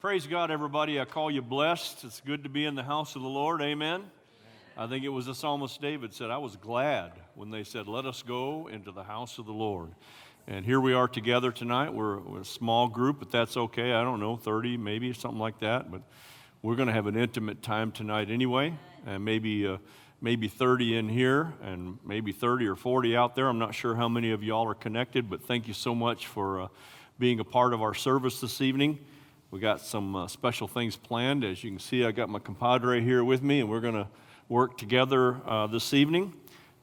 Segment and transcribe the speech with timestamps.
[0.00, 0.98] Praise God, everybody.
[0.98, 2.04] I call you blessed.
[2.04, 3.60] It's good to be in the house of the Lord.
[3.60, 4.04] Amen.
[4.74, 8.06] I think it was the psalmist David said, I was glad when they said, Let
[8.06, 9.90] us go into the house of the Lord.
[10.46, 11.92] And here we are together tonight.
[11.92, 13.92] We're, we're a small group, but that's okay.
[13.92, 15.90] I don't know, 30 maybe, something like that.
[15.90, 16.00] But
[16.62, 18.72] we're going to have an intimate time tonight anyway.
[19.04, 19.76] And maybe, uh,
[20.22, 23.48] maybe 30 in here and maybe 30 or 40 out there.
[23.48, 26.62] I'm not sure how many of y'all are connected, but thank you so much for
[26.62, 26.68] uh,
[27.18, 28.98] being a part of our service this evening.
[29.50, 31.42] We got some uh, special things planned.
[31.42, 34.06] As you can see, I got my compadre here with me, and we're going to
[34.48, 36.34] work together uh, this evening.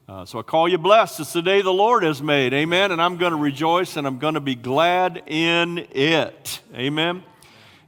[0.06, 1.20] Uh, so I call you blessed.
[1.20, 2.52] It's the day the Lord has made.
[2.52, 2.92] Amen.
[2.92, 6.60] And I'm going to rejoice and I'm going to be glad in it.
[6.74, 7.22] Amen.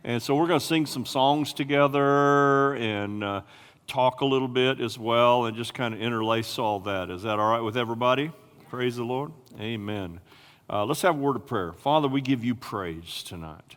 [0.04, 3.40] And so we're going to sing some songs together and uh,
[3.86, 7.08] talk a little bit as well and just kind of interlace all that.
[7.08, 8.30] Is that all right with everybody?
[8.68, 9.32] Praise the Lord.
[9.58, 10.20] Amen.
[10.68, 11.72] Uh, let's have a word of prayer.
[11.72, 13.76] Father, we give you praise tonight.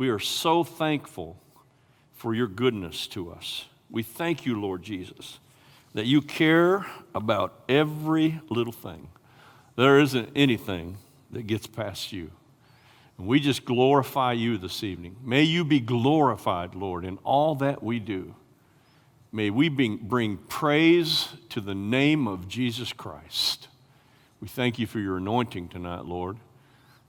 [0.00, 1.36] We are so thankful
[2.14, 3.66] for your goodness to us.
[3.90, 5.40] We thank you, Lord Jesus,
[5.92, 9.08] that you care about every little thing.
[9.76, 10.96] There isn't anything
[11.32, 12.30] that gets past you.
[13.18, 15.16] And we just glorify you this evening.
[15.22, 18.34] May you be glorified, Lord, in all that we do.
[19.32, 23.68] May we bring praise to the name of Jesus Christ.
[24.40, 26.38] We thank you for your anointing tonight, Lord.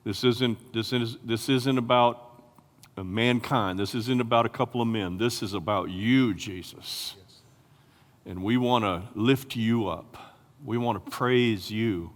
[0.04, 2.31] This isn't, this is, this isn't about
[3.04, 3.80] mankind.
[3.80, 5.18] This isn't about a couple of men.
[5.18, 7.16] This is about you, Jesus.
[8.26, 10.18] And we want to lift you up.
[10.64, 12.12] We want to praise you.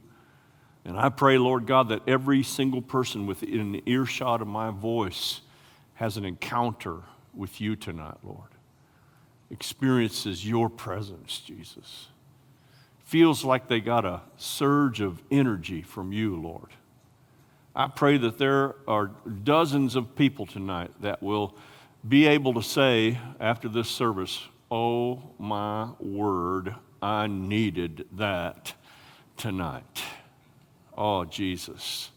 [0.84, 5.42] And I pray, Lord God, that every single person within earshot of my voice
[5.96, 7.02] has an encounter
[7.34, 8.50] with you tonight, Lord.
[9.50, 12.10] Experiences your presence, Jesus.
[13.00, 16.70] Feels like they got a surge of energy from you, Lord.
[17.76, 19.12] I pray that there are
[19.44, 21.54] dozens of people tonight that will
[22.08, 28.74] be able to say after this service, Oh my word, I needed that
[29.36, 30.04] tonight.
[30.98, 32.12] Oh, Jesus.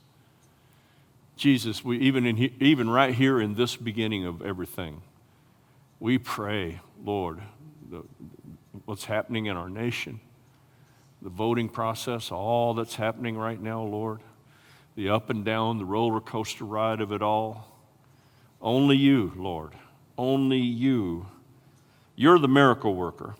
[1.37, 5.03] Jesus, we, even, in, even right here in this beginning of everything,
[5.99, 7.41] we pray, Lord,
[7.91, 8.05] the,
[8.85, 10.21] what's happening in our nation,
[11.21, 14.21] the voting process, all that's happening right now, Lord
[14.99, 17.69] the up and down, the roller coaster ride of it all.
[18.61, 19.75] Only you, Lord.
[20.19, 21.29] Only you.
[22.17, 23.37] You're the miracle worker.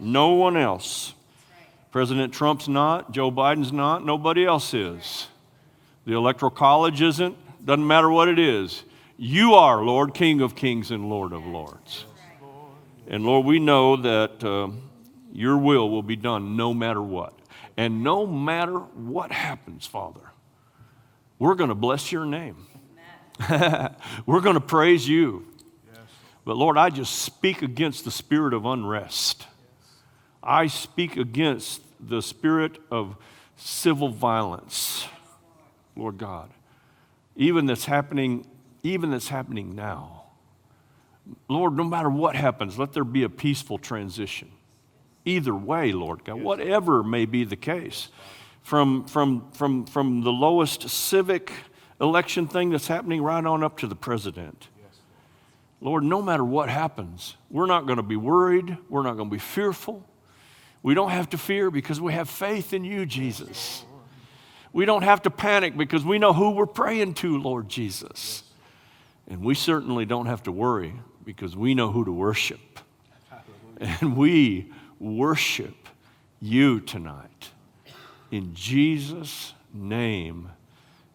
[0.00, 0.12] Amen.
[0.12, 1.14] No one else.
[1.48, 1.68] Right.
[1.92, 5.28] President Trump's not, Joe Biden's not, nobody else is.
[6.06, 8.82] The Electoral College isn't, doesn't matter what it is.
[9.16, 12.04] You are, Lord, King of kings and Lord of lords.
[13.06, 14.70] And Lord, we know that uh,
[15.32, 17.32] your will will be done no matter what.
[17.76, 20.32] And no matter what happens, Father,
[21.38, 22.66] we're going to bless your name.
[24.26, 25.46] we're going to praise you.
[25.92, 26.00] Yes.
[26.44, 29.40] But Lord, I just speak against the spirit of unrest.
[29.40, 29.90] Yes.
[30.42, 33.16] I speak against the spirit of
[33.56, 35.06] civil violence,
[35.96, 36.50] Lord God,
[37.34, 38.46] even that's happening,
[38.82, 40.24] even that's happening now.
[41.48, 44.50] Lord, no matter what happens, let there be a peaceful transition.
[45.24, 48.08] Either way, Lord God, whatever may be the case
[48.66, 51.52] from, from, from, from the lowest civic
[52.00, 54.66] election thing that's happening right on up to the president.
[55.80, 58.76] Lord, no matter what happens, we're not going to be worried.
[58.88, 60.04] We're not going to be fearful.
[60.82, 63.84] We don't have to fear because we have faith in you, Jesus.
[64.72, 68.42] We don't have to panic because we know who we're praying to, Lord Jesus.
[69.28, 70.92] And we certainly don't have to worry
[71.24, 72.80] because we know who to worship.
[73.78, 75.88] And we worship
[76.40, 77.50] you tonight
[78.30, 80.50] in Jesus' name.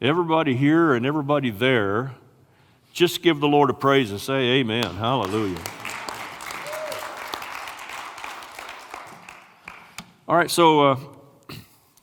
[0.02, 2.14] Everybody here and everybody there,
[2.94, 4.96] just give the Lord a praise and say, Amen.
[4.96, 5.60] Hallelujah.
[10.28, 10.98] All right, so uh,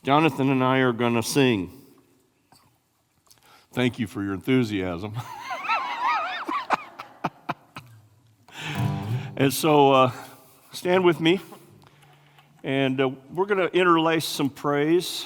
[0.04, 1.72] Jonathan and I are going to sing.
[3.72, 5.14] Thank you for your enthusiasm.
[9.36, 10.12] and so uh,
[10.72, 11.40] stand with me.
[12.68, 15.24] And uh, we're going to interlace some praise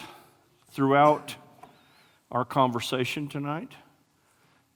[0.70, 1.34] throughout
[2.30, 3.72] our conversation tonight.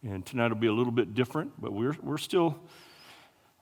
[0.03, 2.59] And tonight will be a little bit different, but we're, we're still,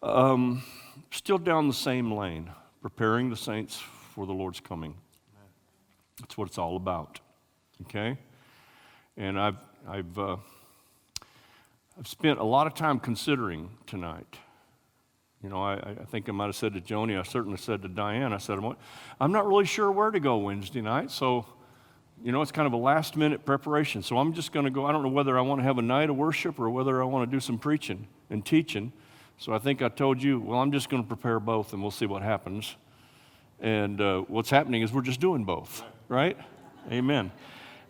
[0.03, 0.62] um,
[1.11, 2.49] still down the same lane,
[2.81, 3.77] preparing the saints
[4.15, 4.95] for the Lord's coming.
[6.19, 7.21] That's what it's all about.
[7.83, 8.17] Okay?
[9.19, 10.37] And I've, I've, uh,
[11.99, 14.39] I've spent a lot of time considering tonight
[15.44, 17.88] you know, I, I think I might have said to Joni, I certainly said to
[17.88, 18.58] Diane, I said,
[19.20, 21.44] I'm not really sure where to go Wednesday night, so
[22.23, 24.02] You know, it's kind of a last minute preparation.
[24.02, 24.87] So I'm just going to go.
[24.87, 27.05] I don't know whether I want to have a night of worship or whether I
[27.05, 28.93] want to do some preaching and teaching.
[29.37, 31.91] So I think I told you, well, I'm just going to prepare both and we'll
[31.91, 32.76] see what happens.
[33.61, 36.38] And uh, what's happening is we're just doing both, right?
[36.91, 37.32] Amen.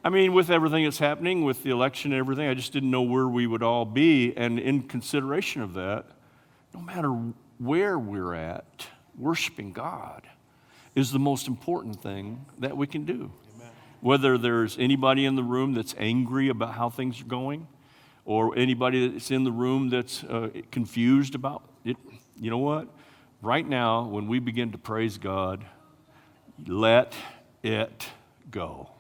[0.03, 3.03] I mean, with everything that's happening, with the election and everything, I just didn't know
[3.03, 4.35] where we would all be.
[4.37, 6.07] And in consideration of that,
[6.75, 7.15] no matter
[7.59, 8.87] where we're at,
[9.17, 10.23] worshiping God
[10.95, 13.33] is the most important thing that we can do.
[13.57, 13.71] Amen.
[14.01, 17.67] Whether there's anybody in the room that's angry about how things are going,
[18.25, 21.97] or anybody that's in the room that's uh, confused about it,
[22.41, 22.89] you know what?
[23.43, 25.65] Right now, when we begin to praise God,
[26.67, 27.15] let
[27.63, 28.09] it
[28.51, 28.91] go.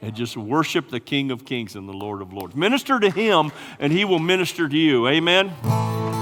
[0.00, 2.54] And just worship the King of Kings and the Lord of Lords.
[2.54, 5.08] Minister to Him, and He will minister to you.
[5.08, 6.13] Amen.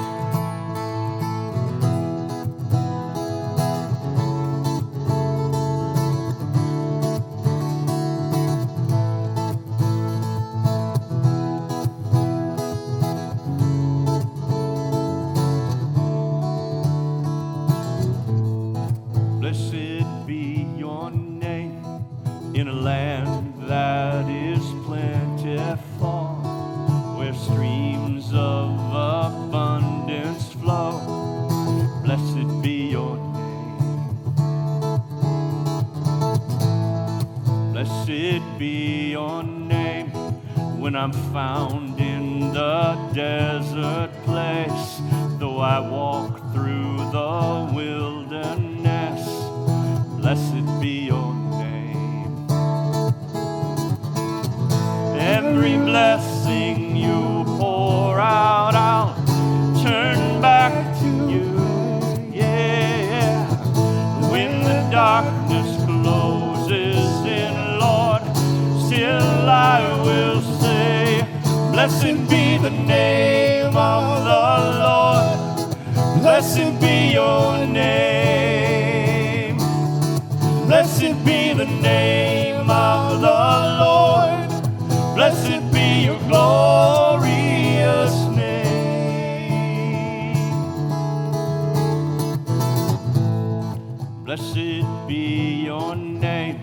[94.42, 96.56] Blessed be your name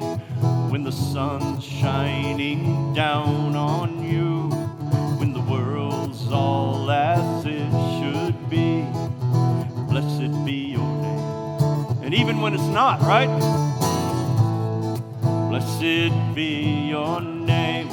[0.70, 4.50] when the sun's shining down on you
[5.18, 8.86] when the world's all as it should be.
[9.88, 12.04] Blessed be your name.
[12.04, 13.30] And even when it's not, right?
[15.50, 17.90] Blessed be your name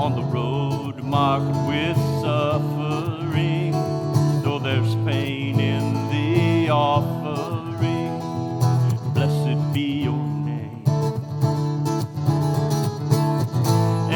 [0.00, 3.70] on the road marked with suffering,
[4.42, 7.21] though there's pain in the offering.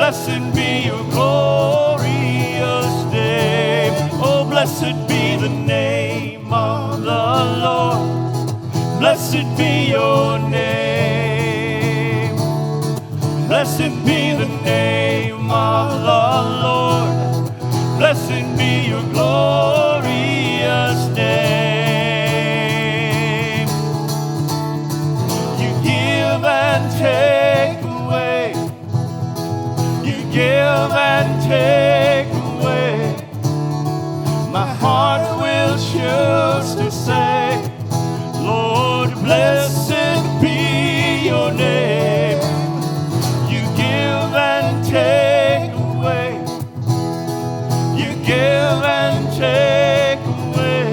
[0.00, 2.56] Blessed be your glory
[3.12, 3.90] day.
[4.14, 7.24] Oh blessed be the name of the
[7.66, 8.48] Lord.
[8.98, 12.34] Blessed be your name.
[13.46, 16.22] Blessed be the name of the
[16.64, 17.52] Lord.
[17.98, 22.40] Blessed be your glorious name.
[25.60, 27.49] You give and take
[30.40, 32.96] give and take away.
[34.56, 37.44] My heart will choose to say,
[38.48, 42.40] Lord, blessed be your name.
[43.52, 46.28] You give and take away.
[48.00, 50.88] You give and take away.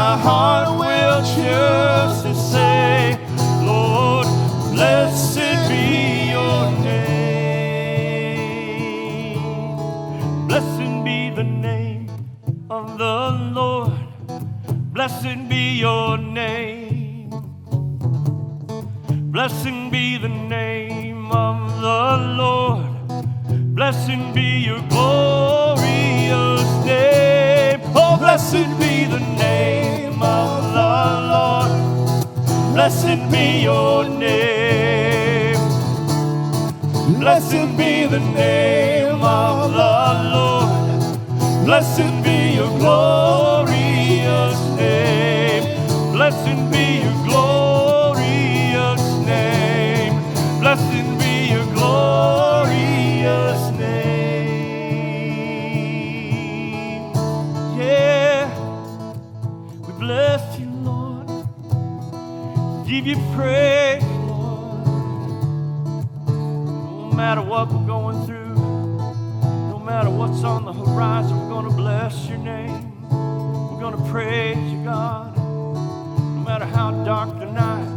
[0.00, 2.05] My heart will choose
[15.76, 17.28] your name.
[19.30, 22.86] Blessed be the name of the Lord.
[23.74, 27.80] Blessed be your glorious name.
[27.94, 30.92] Oh, blessed be the name of the
[31.32, 31.72] Lord.
[32.74, 35.60] Blessed be your name.
[37.20, 39.94] Blessed be the name of the
[40.34, 41.66] Lord.
[41.66, 43.85] Blessed be your name.
[46.16, 50.14] Blessed be your glorious name.
[50.60, 54.72] Blessed be your glorious name.
[57.78, 58.48] Yeah,
[59.86, 61.28] we bless you, Lord.
[62.88, 64.86] Give you praise, Lord.
[66.26, 71.76] No matter what we're going through, no matter what's on the horizon, we're going to
[71.76, 73.06] bless your name.
[73.10, 75.25] We're going to praise you, God.
[76.76, 77.88] How dark the night,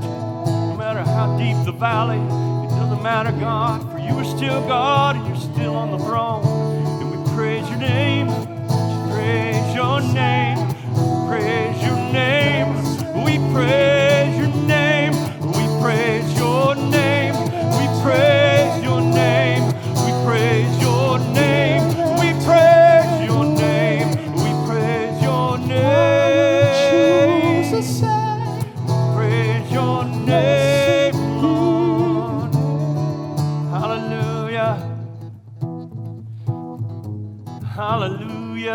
[0.69, 2.17] no matter how deep the valley,
[2.65, 6.45] it doesn't matter, God, for you are still God and you're still on the throne.
[7.01, 8.27] And we praise your name,
[9.11, 10.57] praise your name,
[11.27, 12.69] praise your name.
[13.25, 16.18] We praise your name, we praise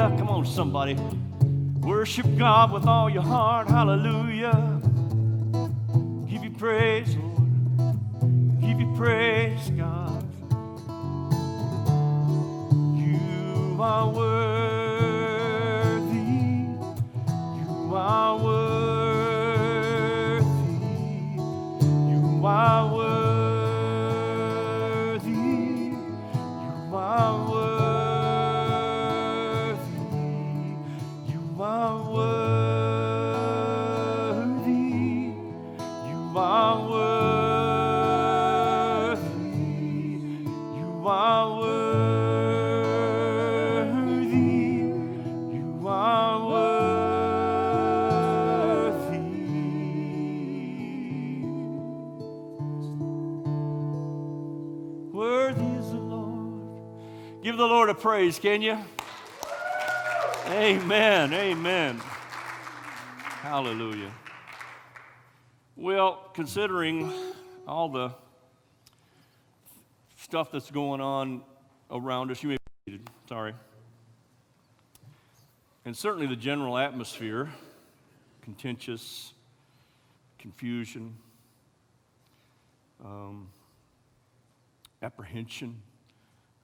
[0.04, 0.98] Come on, somebody.
[1.80, 3.68] Worship God with all your heart.
[3.68, 4.80] Hallelujah.
[6.28, 8.60] Give you praise, Lord.
[8.60, 10.22] Give you praise, God.
[12.94, 15.24] You are worthy.
[17.56, 19.64] You are worthy.
[22.10, 22.93] You are worthy.
[57.54, 58.76] Give the Lord a praise, can you?
[60.48, 61.32] Amen.
[61.32, 62.00] Amen.
[63.42, 64.10] Hallelujah.
[65.76, 67.12] Well, considering
[67.68, 68.12] all the
[70.16, 71.42] stuff that's going on
[71.92, 73.08] around us, you may be seated.
[73.28, 73.54] Sorry.
[75.84, 77.50] And certainly the general atmosphere,
[78.42, 79.32] contentious,
[80.40, 81.14] confusion,
[83.04, 83.46] um,
[85.02, 85.80] apprehension.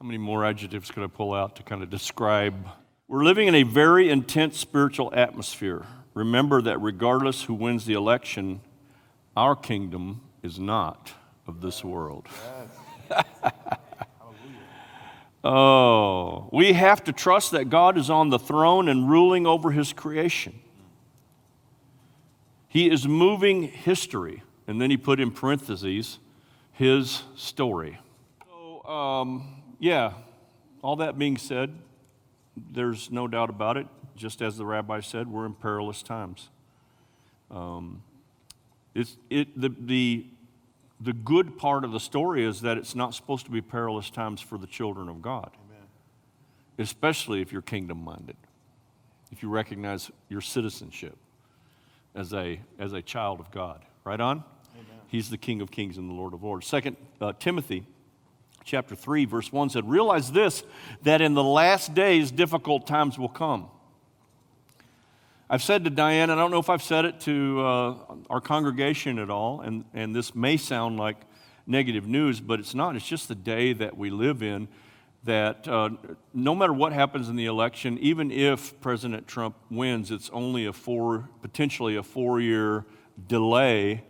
[0.01, 2.67] How many more adjectives could I pull out to kind of describe?
[3.07, 5.85] We're living in a very intense spiritual atmosphere.
[6.15, 8.63] Remember that regardless who wins the election,
[9.37, 11.13] our kingdom is not
[11.47, 12.27] of this world.
[15.45, 19.93] oh, we have to trust that God is on the throne and ruling over his
[19.93, 20.61] creation.
[22.69, 24.45] He is moving history.
[24.67, 26.21] And then he put in parentheses,
[26.73, 27.99] his story.
[28.47, 30.13] So, um, yeah,
[30.83, 31.75] all that being said,
[32.57, 33.87] there's no doubt about it.
[34.15, 36.51] Just as the rabbi said, we're in perilous times.
[37.51, 38.03] Um,
[38.95, 40.27] it's, it, the, the,
[41.01, 44.41] the good part of the story is that it's not supposed to be perilous times
[44.41, 45.87] for the children of God, Amen.
[46.79, 48.37] especially if you're kingdom minded,
[49.33, 51.17] if you recognize your citizenship
[52.15, 53.85] as a, as a child of God.
[54.05, 54.45] Right on?
[54.75, 54.85] Amen.
[55.09, 56.67] He's the King of kings and the Lord of lords.
[56.67, 57.87] Second uh, Timothy
[58.65, 60.63] chapter 3, verse 1 said, Realize this,
[61.03, 63.69] that in the last days difficult times will come.
[65.49, 67.95] I've said to Diane, and I don't know if I've said it to uh,
[68.31, 71.17] our congregation at all, and, and this may sound like
[71.67, 72.95] negative news, but it's not.
[72.95, 74.69] It's just the day that we live in
[75.25, 75.91] that uh,
[76.33, 80.73] no matter what happens in the election, even if President Trump wins, it's only a
[80.73, 82.87] four, potentially a four year
[83.29, 84.05] delay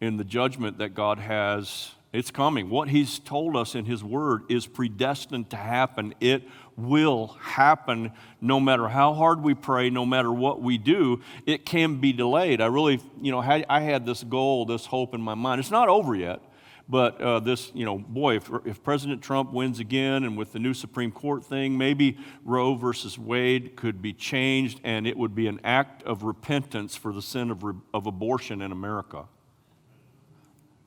[0.00, 1.93] in the judgment that God has.
[2.14, 2.70] It's coming.
[2.70, 6.14] What He's told us in His Word is predestined to happen.
[6.20, 6.44] It
[6.76, 11.20] will happen no matter how hard we pray, no matter what we do.
[11.44, 12.60] It can be delayed.
[12.60, 15.58] I really, you know, I had this goal, this hope in my mind.
[15.58, 16.40] It's not over yet.
[16.88, 20.60] But uh, this, you know, boy, if, if President Trump wins again and with the
[20.60, 25.48] new Supreme Court thing, maybe Roe versus Wade could be changed and it would be
[25.48, 29.24] an act of repentance for the sin of, re- of abortion in America.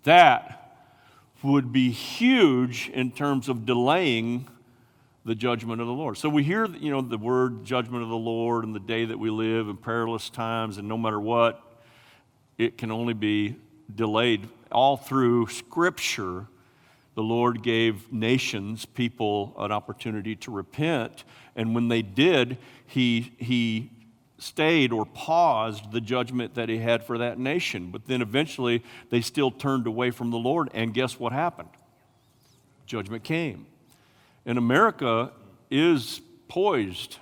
[0.03, 0.66] That
[1.43, 4.47] would be huge in terms of delaying
[5.25, 6.17] the judgment of the Lord.
[6.17, 9.19] So we hear, you know, the word judgment of the Lord and the day that
[9.19, 11.61] we live in perilous times, and no matter what,
[12.57, 13.55] it can only be
[13.93, 16.47] delayed all through Scripture,
[17.15, 21.23] the Lord gave nations, people, an opportunity to repent.
[21.55, 23.89] And when they did, he, he
[24.39, 27.89] stayed or paused the judgment that he had for that nation.
[27.91, 30.69] But then eventually they still turned away from the Lord.
[30.73, 31.69] And guess what happened?
[32.85, 33.65] Judgment came.
[34.45, 35.31] And America
[35.69, 37.17] is poised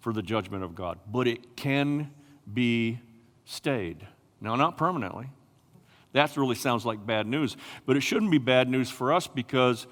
[0.00, 2.10] for the judgment of God, but it can
[2.52, 3.00] be
[3.44, 4.06] stayed.
[4.40, 5.28] Now, not permanently.
[6.12, 9.86] That really sounds like bad news, but it shouldn't be bad news for us because,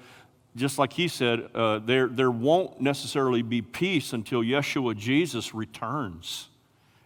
[0.57, 6.49] just like he said, uh, there, there won't necessarily be peace until Yeshua Jesus returns.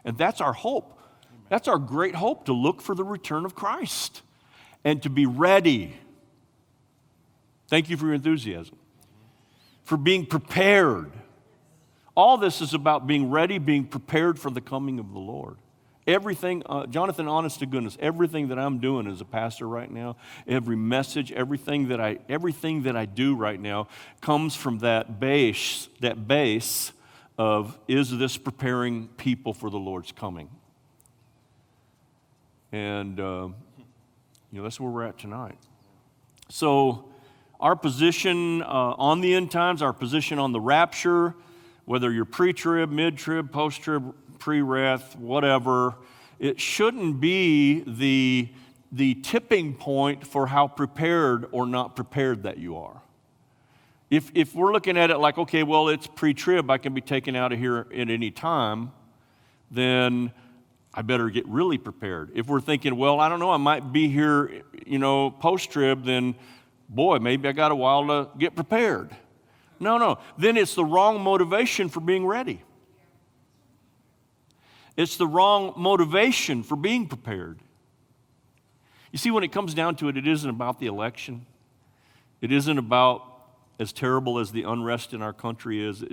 [0.06, 0.98] And that's our hope.
[1.50, 4.22] That's our great hope to look for the return of Christ
[4.84, 5.98] and to be ready.
[7.68, 8.78] Thank you for your enthusiasm,
[9.84, 11.12] for being prepared.
[12.16, 15.58] All this is about being ready, being prepared for the coming of the Lord.
[16.12, 20.18] Everything, uh, Jonathan, honest to goodness, everything that I'm doing as a pastor right now,
[20.46, 23.88] every message, everything that I, everything that I do right now
[24.20, 26.92] comes from that base, that base
[27.38, 30.50] of is this preparing people for the Lord's coming?
[32.74, 33.48] And, uh,
[34.52, 35.58] you know, that's where we're at tonight.
[36.50, 37.06] So,
[37.62, 38.66] our position uh,
[38.98, 41.36] on the end times, our position on the rapture,
[41.86, 45.96] whether you're pre trib, mid trib, post trib, pre wrath, whatever,
[46.40, 48.50] it shouldn't be the,
[48.92, 53.04] the tipping point for how prepared or not prepared that you are.
[54.10, 57.02] If, if we're looking at it like, okay, well, it's pre trib, I can be
[57.02, 58.92] taken out of here at any time,
[59.70, 60.32] then
[60.92, 62.32] I better get really prepared.
[62.34, 66.04] If we're thinking, well, I don't know, I might be here, you know, post trib,
[66.04, 66.34] then
[66.90, 69.16] boy, maybe I got a while to get prepared.
[69.80, 70.18] No, no.
[70.36, 72.64] Then it's the wrong motivation for being ready.
[74.98, 77.60] It's the wrong motivation for being prepared.
[79.12, 81.46] You see, when it comes down to it, it isn't about the election.
[82.42, 83.24] It isn't about,
[83.80, 86.04] as terrible as the unrest in our country is,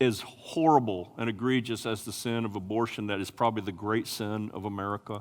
[0.00, 4.50] as horrible and egregious as the sin of abortion, that is probably the great sin
[4.52, 5.20] of America,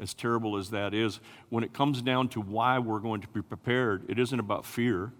[0.00, 1.20] as terrible as that is.
[1.48, 5.12] When it comes down to why we're going to be prepared, it isn't about fear.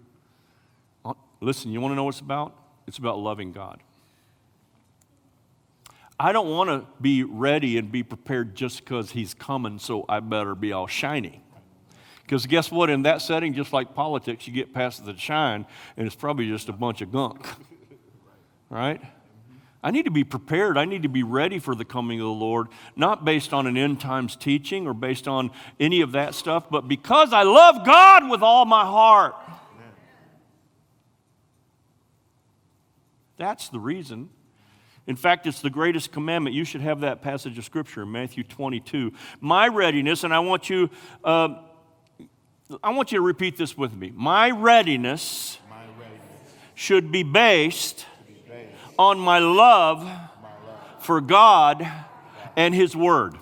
[1.05, 2.55] Uh, listen, you want to know what it's about?
[2.85, 3.81] It's about loving God.
[6.19, 10.19] I don't want to be ready and be prepared just because he's coming, so I
[10.19, 11.43] better be all shiny.
[12.23, 12.89] Because guess what?
[12.89, 16.69] In that setting, just like politics, you get past the shine, and it's probably just
[16.69, 17.47] a bunch of gunk.
[18.69, 19.01] Right?
[19.83, 20.77] I need to be prepared.
[20.77, 23.77] I need to be ready for the coming of the Lord, not based on an
[23.77, 28.29] end times teaching or based on any of that stuff, but because I love God
[28.29, 29.35] with all my heart.
[33.37, 34.29] That's the reason.
[35.07, 36.53] In fact, it's the greatest commandment.
[36.53, 39.13] You should have that passage of Scripture in Matthew 22.
[39.39, 40.89] My readiness, and I want you,
[41.23, 41.55] uh,
[42.83, 44.11] I want you to repeat this with me.
[44.13, 51.21] My readiness, my readiness should be based, be based on my love, my love for
[51.21, 51.89] God
[52.57, 53.35] and His Word.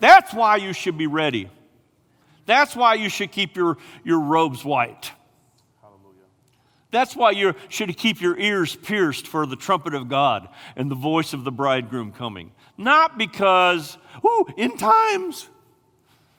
[0.00, 1.48] That's why you should be ready.
[2.46, 5.12] That's why you should keep your, your robes white.
[6.90, 10.96] That's why you should keep your ears pierced for the trumpet of God and the
[10.96, 12.52] voice of the bridegroom coming.
[12.76, 15.48] Not because, ooh, in times.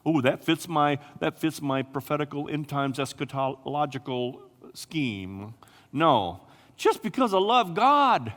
[0.07, 4.39] Ooh, that fits my that fits my prophetical end times eschatological
[4.73, 5.53] scheme.
[5.93, 6.41] No,
[6.75, 8.33] just because I love God.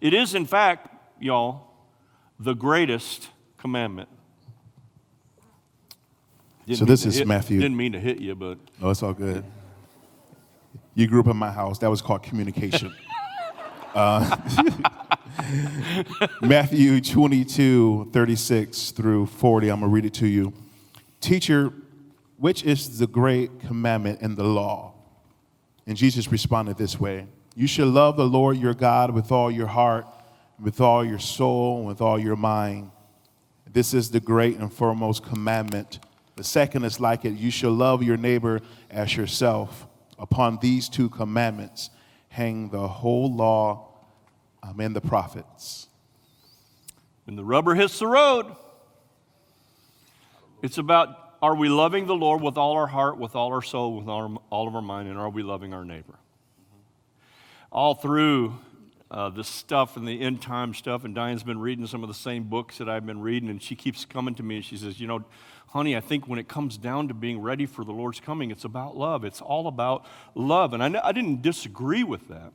[0.00, 1.68] It is, in fact, y'all,
[2.38, 4.08] the greatest commandment.
[6.66, 7.60] Didn't so this is hit, Matthew.
[7.60, 9.44] Didn't mean to hit you, but Oh, it's all good.
[10.98, 11.78] You grew up in my house.
[11.78, 12.92] That was called communication.
[13.94, 14.36] uh,
[16.42, 19.68] Matthew 22, 36 through 40.
[19.68, 20.52] I'm going to read it to you.
[21.20, 21.72] Teacher,
[22.36, 24.92] which is the great commandment in the law?
[25.86, 29.68] And Jesus responded this way You should love the Lord your God with all your
[29.68, 30.04] heart,
[30.60, 32.90] with all your soul, and with all your mind.
[33.72, 36.00] This is the great and foremost commandment.
[36.34, 39.87] The second is like it you shall love your neighbor as yourself.
[40.18, 41.90] Upon these two commandments
[42.28, 43.88] hang the whole law
[44.62, 45.88] um, and the prophets.
[47.24, 48.46] When the rubber hits the road,
[50.62, 53.96] it's about are we loving the Lord with all our heart, with all our soul,
[53.96, 56.18] with all, our, all of our mind, and are we loving our neighbor?
[57.70, 58.58] All through
[59.10, 62.14] uh, the stuff and the end time stuff, and Diane's been reading some of the
[62.14, 65.00] same books that I've been reading, and she keeps coming to me and she says,
[65.00, 65.24] You know,
[65.68, 68.64] honey, I think when it comes down to being ready for the Lord's coming, it's
[68.64, 69.24] about love.
[69.24, 70.74] It's all about love.
[70.74, 72.52] And I, I didn't disagree with that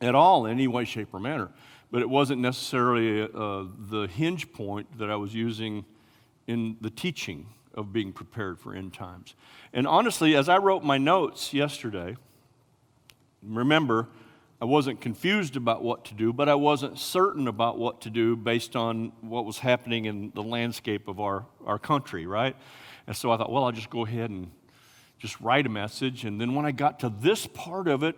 [0.00, 1.50] at all in any way, shape, or manner.
[1.90, 5.84] But it wasn't necessarily uh, the hinge point that I was using
[6.46, 9.34] in the teaching of being prepared for end times.
[9.72, 12.16] And honestly, as I wrote my notes yesterday,
[13.42, 14.08] remember,
[14.62, 18.36] I wasn't confused about what to do, but I wasn't certain about what to do
[18.36, 22.54] based on what was happening in the landscape of our, our country, right?
[23.08, 24.52] And so I thought, well, I'll just go ahead and
[25.18, 26.24] just write a message.
[26.24, 28.14] And then when I got to this part of it,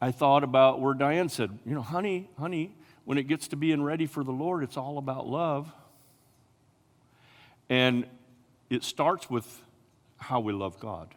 [0.00, 3.82] I thought about where Diane said, you know, honey, honey, when it gets to being
[3.82, 5.70] ready for the Lord, it's all about love.
[7.68, 8.06] And
[8.70, 9.60] it starts with
[10.16, 11.08] how we love God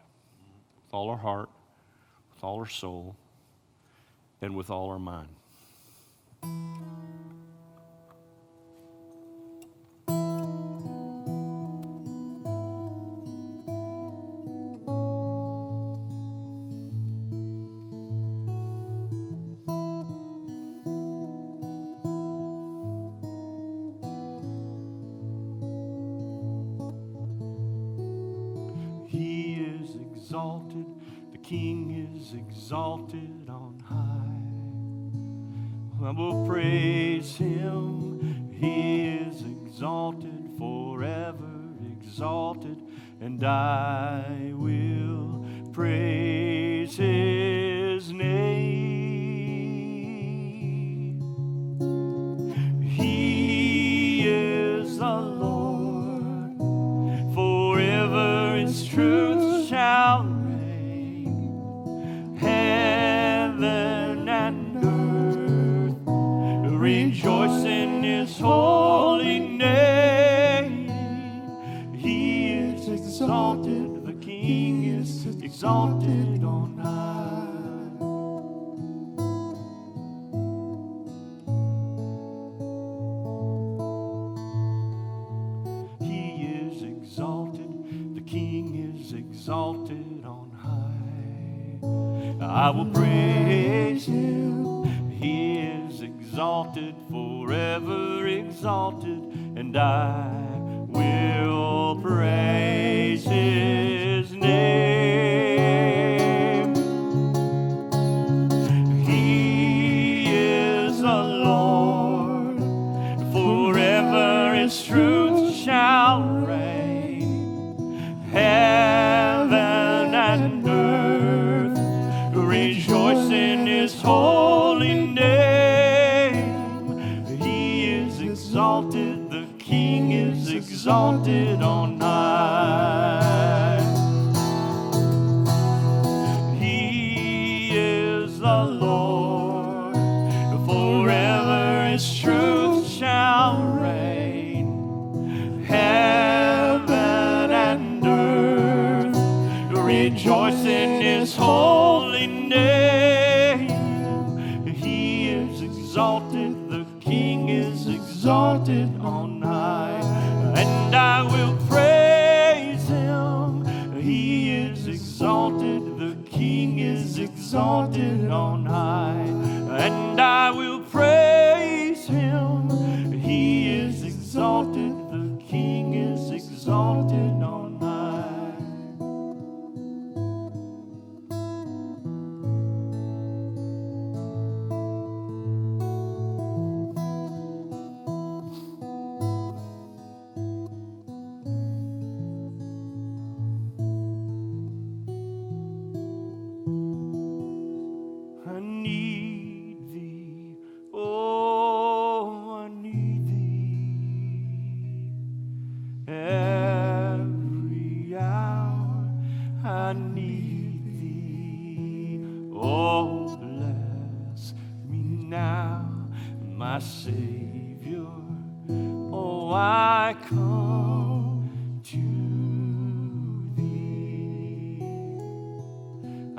[0.84, 1.48] with all our heart,
[2.34, 3.16] with all our soul,
[4.40, 5.28] and with all our mind.
[43.40, 43.87] And
[75.88, 76.37] exalted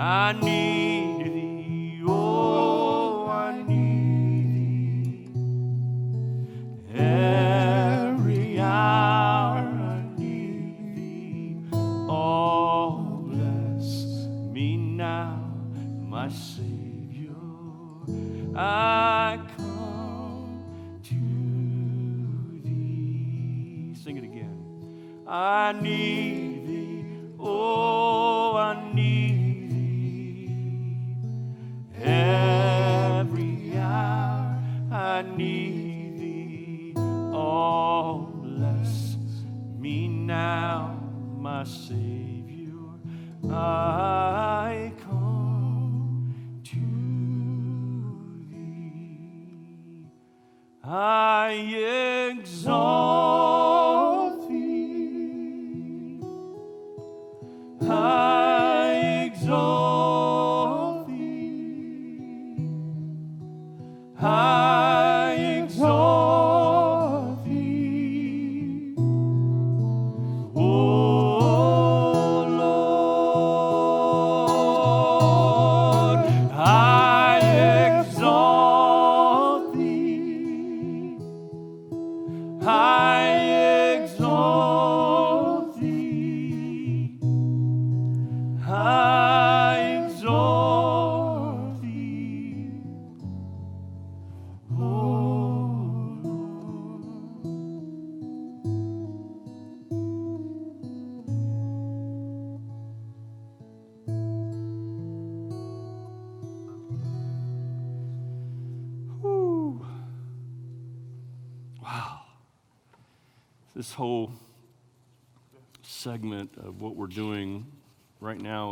[0.01, 1.09] I need thee,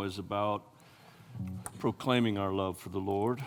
[0.08, 0.64] is about
[1.80, 3.44] proclaiming our love for the Lord.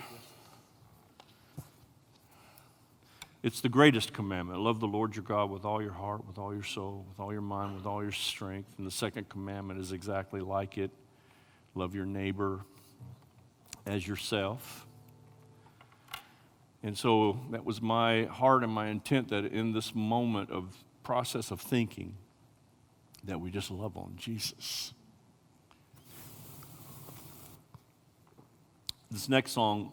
[3.43, 4.61] It's the greatest commandment.
[4.61, 7.33] Love the Lord your God with all your heart, with all your soul, with all
[7.33, 8.69] your mind, with all your strength.
[8.77, 10.91] And the second commandment is exactly like it
[11.75, 12.61] love your neighbor
[13.87, 14.87] as yourself.
[16.83, 21.51] And so that was my heart and my intent that in this moment of process
[21.51, 22.17] of thinking,
[23.25, 24.93] that we just love on Jesus.
[29.13, 29.91] This next song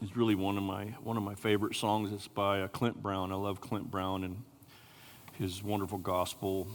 [0.00, 2.12] is really one of my one of my favorite songs.
[2.12, 3.32] It's by uh, Clint Brown.
[3.32, 4.44] I love Clint Brown and
[5.40, 6.68] his wonderful gospel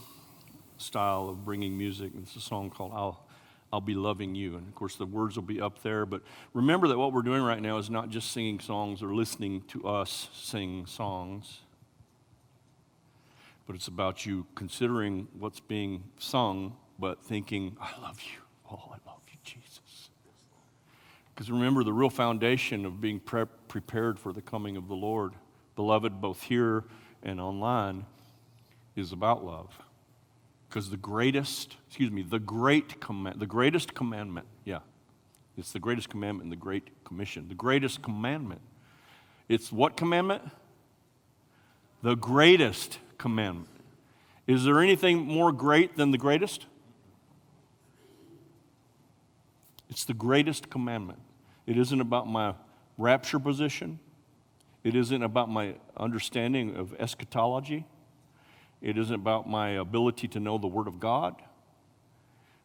[0.76, 2.12] style of bringing music.
[2.22, 3.26] It's a song called "I'll
[3.72, 6.06] I'll Be Loving You," and of course the words will be up there.
[6.06, 6.22] But
[6.54, 9.88] remember that what we're doing right now is not just singing songs or listening to
[9.88, 11.62] us sing songs,
[13.66, 19.10] but it's about you considering what's being sung, but thinking, "I love you." Oh, I
[19.10, 19.89] love you, Jesus.
[21.40, 25.36] Because remember, the real foundation of being pre- prepared for the coming of the Lord,
[25.78, 26.84] beloved, both here
[27.24, 28.06] and online,
[28.98, 29.80] is about love.
[30.68, 34.80] Because the greatest, excuse me, the great command, the greatest commandment, yeah,
[35.58, 37.48] it's the greatest commandment in the Great Commission.
[37.48, 38.60] The greatest commandment.
[39.48, 40.44] It's what commandment?
[42.02, 43.70] The greatest commandment.
[44.46, 46.66] Is there anything more great than the greatest?
[49.90, 51.20] It's the greatest commandment.
[51.70, 52.56] It isn't about my
[52.98, 54.00] rapture position.
[54.84, 57.86] It isn't about my understanding of eschatology.
[58.82, 61.36] It isn't about my ability to know the Word of God.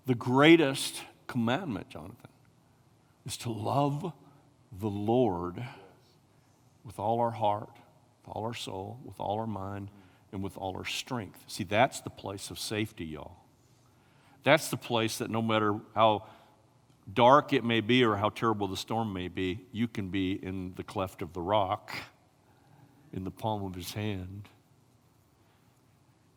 [0.06, 2.30] The greatest commandment, Jonathan,
[3.26, 4.10] is to love
[4.72, 5.62] the Lord
[6.82, 7.68] with all our heart,
[8.24, 9.90] with all our soul, with all our mind,
[10.32, 11.44] and with all our strength.
[11.46, 13.36] See, that's the place of safety, y'all.
[14.44, 16.24] That's the place that no matter how
[17.12, 20.72] dark it may be or how terrible the storm may be, you can be in
[20.76, 21.92] the cleft of the rock,
[23.12, 24.48] in the palm of his hand,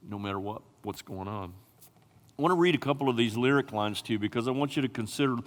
[0.08, 1.53] no matter what, what's going on.
[2.38, 4.75] I want to read a couple of these lyric lines to you because I want
[4.75, 5.38] you to consider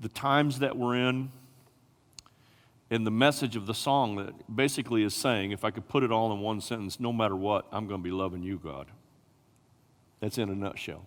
[0.00, 1.30] the times that we're in
[2.90, 6.10] and the message of the song that basically is saying, if I could put it
[6.10, 8.88] all in one sentence, no matter what, I'm going to be loving you, God.
[10.20, 11.06] That's in a nutshell.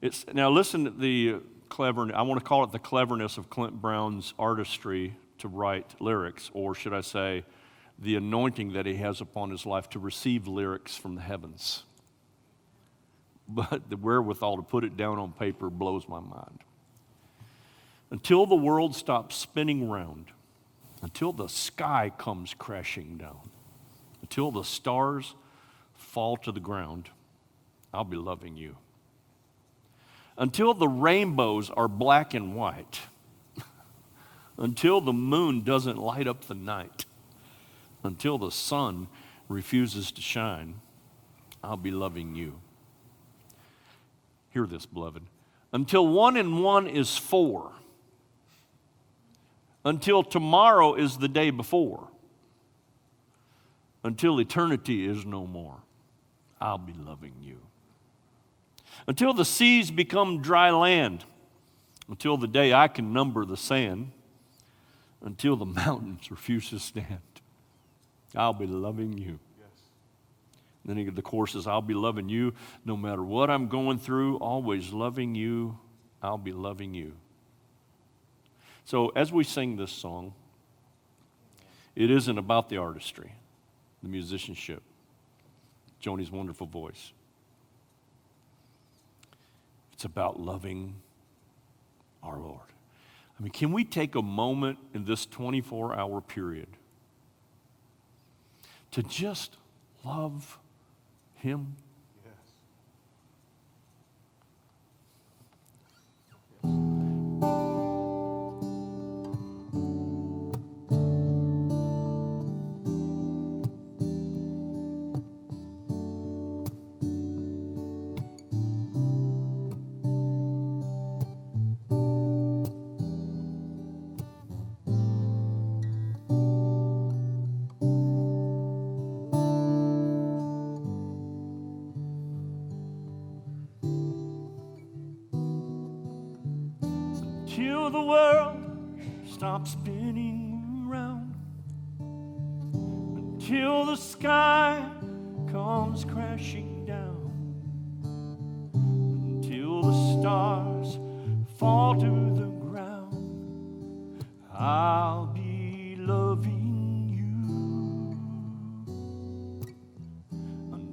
[0.00, 1.40] It's, now, listen to the
[1.78, 6.74] I want to call it the cleverness of Clint Brown's artistry to write lyrics, or
[6.74, 7.44] should I say,
[7.98, 11.84] the anointing that he has upon his life to receive lyrics from the heavens.
[13.48, 16.60] But the wherewithal to put it down on paper blows my mind.
[18.10, 20.26] Until the world stops spinning round,
[21.02, 23.50] until the sky comes crashing down,
[24.20, 25.34] until the stars
[25.94, 27.08] fall to the ground,
[27.94, 28.76] I'll be loving you
[30.36, 33.00] until the rainbows are black and white,
[34.58, 37.04] until the moon doesn't light up the night,
[38.02, 39.08] until the sun
[39.48, 40.80] refuses to shine,
[41.62, 42.60] I'll be loving you.
[44.50, 45.22] Hear this, beloved.
[45.72, 47.72] Until one and one is four,
[49.84, 52.08] until tomorrow is the day before,
[54.02, 55.76] until eternity is no more,
[56.60, 57.58] I'll be loving you
[59.10, 61.24] until the seas become dry land,
[62.08, 64.12] until the day I can number the sand,
[65.20, 67.18] until the mountains refuse to stand.
[68.36, 69.40] I'll be loving you.
[70.84, 74.36] Then he, the chorus says, I'll be loving you no matter what I'm going through,
[74.36, 75.76] always loving you.
[76.22, 77.14] I'll be loving you.
[78.84, 80.34] So as we sing this song,
[81.96, 83.32] it isn't about the artistry,
[84.04, 84.84] the musicianship,
[85.98, 87.12] Joni's wonderful voice.
[90.00, 90.94] It's about loving
[92.22, 92.72] our Lord.
[93.38, 96.68] I mean, can we take a moment in this 24 hour period
[98.92, 99.58] to just
[100.02, 100.58] love
[101.34, 101.76] Him?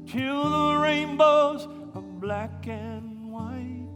[0.08, 3.89] Until the rainbows are black and white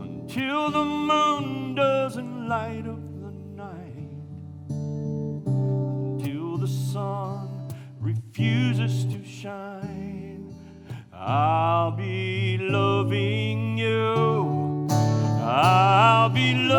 [0.00, 4.12] until the moon doesn't light up the night,
[5.48, 7.48] until the sun
[7.98, 10.54] refuses to shine.
[11.12, 14.86] I'll be loving you.
[15.42, 16.73] I'll be loving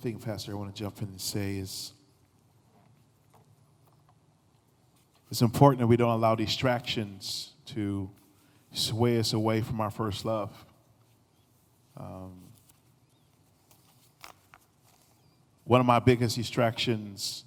[0.00, 1.92] thing, Pastor, I want to jump in and say is
[5.30, 8.08] it's important that we don't allow distractions to
[8.72, 10.50] sway us away from our first love.
[11.98, 12.32] Um,
[15.64, 17.44] one of my biggest distractions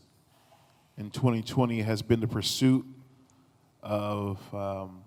[0.97, 2.85] in 2020 has been the pursuit
[3.81, 5.03] of um,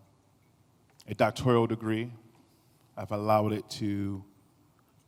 [1.06, 2.10] a doctoral degree.
[2.96, 4.24] I've allowed it to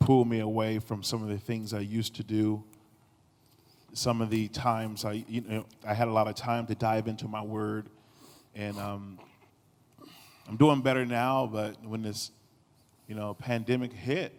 [0.09, 2.63] pull me away from some of the things I used to do.
[3.93, 7.07] Some of the times I, you know, I had a lot of time to dive
[7.07, 7.91] into my word,
[8.55, 9.19] and um,
[10.47, 11.45] I'm doing better now.
[11.45, 12.31] But when this,
[13.07, 14.33] you know, pandemic hit,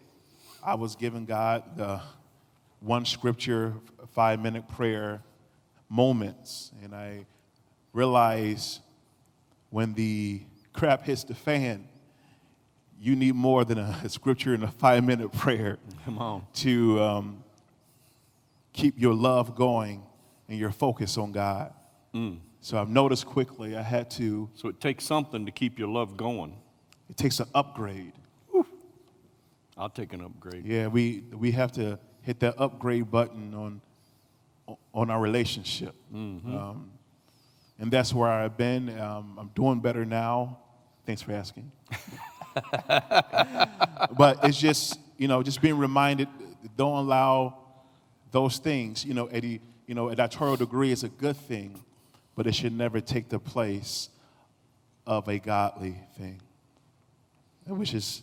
[0.61, 2.01] I was giving God the
[2.81, 3.73] one scripture,
[4.13, 5.23] five minute prayer
[5.89, 7.27] moments, and I
[7.93, 8.81] realized
[9.69, 10.43] when the
[10.73, 11.87] crap hits the fan,
[13.01, 16.47] you need more than a scripture and a five minute prayer Come on.
[16.55, 17.45] to um,
[18.73, 20.03] keep your love going
[20.49, 21.73] and your focus on God.
[22.63, 26.17] So I've noticed quickly I had to, So it takes something to keep your love
[26.17, 26.57] going.
[27.09, 28.13] it takes an upgrade.
[29.79, 30.67] I'll take an upgrade.
[30.67, 33.81] Yeah, we, we have to hit that upgrade button on,
[34.93, 35.95] on our relationship.
[36.13, 36.91] Um,
[37.79, 38.99] and that's where I've been.
[39.01, 40.59] Um, I'm doing better now.
[41.07, 41.71] Thanks for asking.
[44.17, 46.29] but it's just, you know, just being reminded
[46.77, 47.57] don't allow
[48.31, 51.83] those things, you know, a, you know, a doctoral degree is a good thing,
[52.37, 54.09] but it should never take the place
[55.07, 56.41] of a godly thing,
[57.67, 58.23] which is,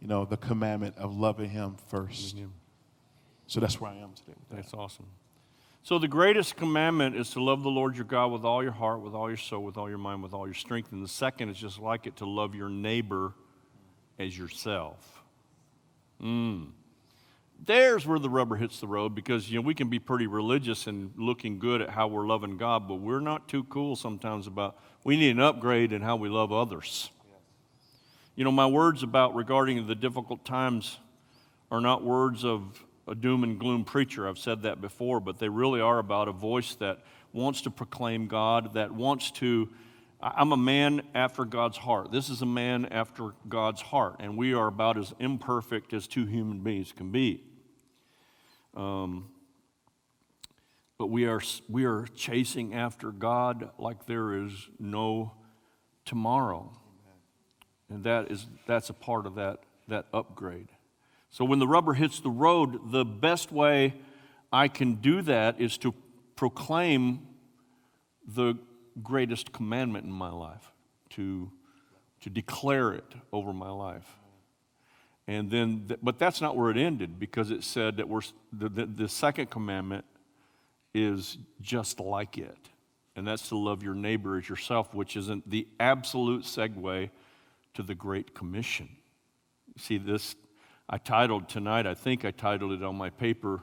[0.00, 2.36] you know, the commandment of loving Him first.
[3.46, 4.38] So that's where I am today.
[4.50, 5.06] That's awesome.
[5.82, 9.00] So the greatest commandment is to love the Lord your God with all your heart,
[9.00, 10.92] with all your soul, with all your mind, with all your strength.
[10.92, 13.32] And the second is just like it to love your neighbor
[14.18, 15.22] as yourself.
[16.22, 16.68] Mm.
[17.64, 20.86] There's where the rubber hits the road because you know we can be pretty religious
[20.86, 24.78] and looking good at how we're loving God, but we're not too cool sometimes about
[25.02, 27.10] we need an upgrade in how we love others.
[28.36, 30.98] You know, my words about regarding the difficult times
[31.70, 34.28] are not words of a doom and gloom preacher.
[34.28, 37.00] I've said that before, but they really are about a voice that
[37.32, 39.68] wants to proclaim God, that wants to.
[40.22, 42.12] I'm a man after God's heart.
[42.12, 46.26] This is a man after God's heart, and we are about as imperfect as two
[46.26, 47.42] human beings can be.
[48.76, 49.28] Um,
[50.98, 51.40] but we are,
[51.70, 55.32] we are chasing after God like there is no
[56.04, 56.70] tomorrow.
[57.88, 60.68] And that is, that's a part of that, that upgrade.
[61.30, 63.94] So when the rubber hits the road, the best way
[64.52, 65.94] I can do that is to
[66.34, 67.26] proclaim
[68.26, 68.54] the
[69.02, 70.72] greatest commandment in my life,
[71.10, 71.50] to,
[72.22, 74.06] to declare it over my life.
[75.28, 78.22] And then, th- but that's not where it ended because it said that we're,
[78.52, 80.04] the, the, the second commandment
[80.92, 82.58] is just like it.
[83.14, 87.10] And that's to love your neighbor as yourself, which isn't the absolute segue
[87.74, 88.88] to the Great Commission.
[89.76, 90.34] See, this,
[90.92, 93.60] I titled tonight, I think I titled it on my paper,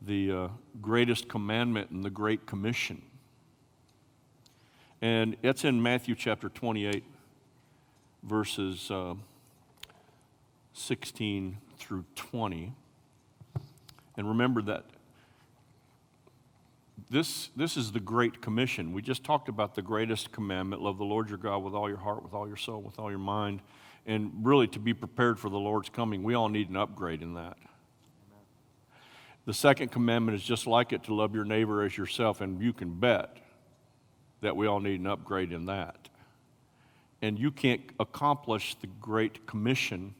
[0.00, 0.48] The uh,
[0.80, 3.02] Greatest Commandment and the Great Commission.
[5.02, 7.04] And it's in Matthew chapter 28,
[8.22, 9.12] verses uh,
[10.72, 12.72] 16 through 20.
[14.16, 14.86] And remember that
[17.10, 18.94] this, this is the Great Commission.
[18.94, 21.98] We just talked about the greatest commandment love the Lord your God with all your
[21.98, 23.60] heart, with all your soul, with all your mind.
[24.06, 27.34] And really, to be prepared for the Lord's coming, we all need an upgrade in
[27.34, 27.56] that.
[29.46, 32.72] The second commandment is just like it to love your neighbor as yourself, and you
[32.72, 33.38] can bet
[34.40, 36.08] that we all need an upgrade in that.
[37.22, 40.14] And you can't accomplish the Great Commission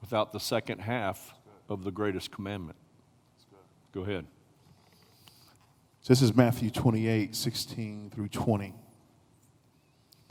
[0.00, 1.34] without the second half
[1.68, 2.76] of the greatest commandment.
[3.92, 4.26] Go ahead.
[6.00, 8.74] So this is Matthew 28, 16 through 20.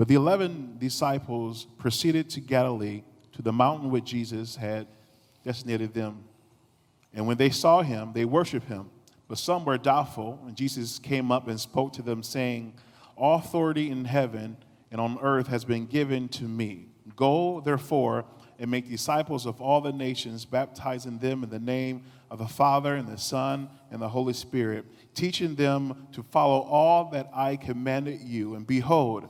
[0.01, 4.87] But the eleven disciples proceeded to Galilee, to the mountain which Jesus had
[5.45, 6.23] designated them.
[7.13, 8.89] And when they saw him, they worshiped him.
[9.27, 12.73] But some were doubtful, and Jesus came up and spoke to them, saying,
[13.15, 14.57] All authority in heaven
[14.89, 16.87] and on earth has been given to me.
[17.15, 18.25] Go, therefore,
[18.57, 22.95] and make disciples of all the nations, baptizing them in the name of the Father,
[22.95, 24.83] and the Son, and the Holy Spirit,
[25.13, 28.55] teaching them to follow all that I commanded you.
[28.55, 29.29] And behold,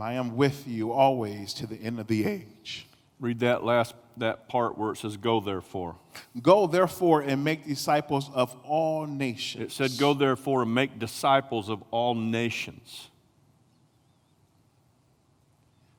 [0.00, 2.86] I am with you always to the end of the age.
[3.20, 5.96] Read that last that part where it says go therefore.
[6.40, 9.64] Go therefore and make disciples of all nations.
[9.64, 13.08] It said go therefore and make disciples of all nations.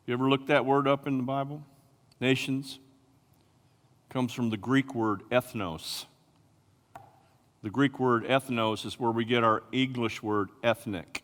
[0.05, 1.63] You ever looked that word up in the Bible?
[2.19, 2.79] Nations
[4.09, 6.05] comes from the Greek word ethnos.
[7.63, 11.23] The Greek word ethnos is where we get our English word ethnic.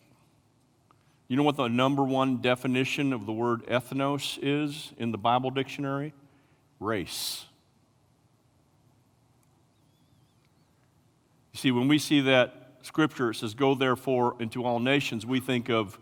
[1.29, 5.51] You know what the number one definition of the word ethnos is in the Bible
[5.51, 6.11] dictionary?
[6.79, 7.45] Race.
[11.53, 15.39] You see, when we see that scripture, it says, Go therefore into all nations, we
[15.39, 15.99] think of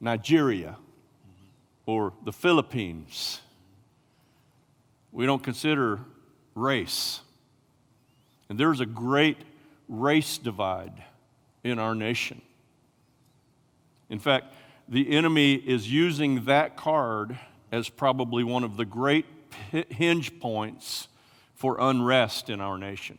[0.00, 0.76] Nigeria
[1.84, 3.40] or the Philippines.
[5.10, 5.98] We don't consider
[6.54, 7.20] race.
[8.48, 9.38] And there's a great
[9.88, 11.02] race divide
[11.64, 12.42] in our nation.
[14.08, 14.54] In fact,
[14.88, 17.38] the enemy is using that card
[17.70, 19.26] as probably one of the great
[19.70, 21.08] hinge points
[21.54, 23.18] for unrest in our nation.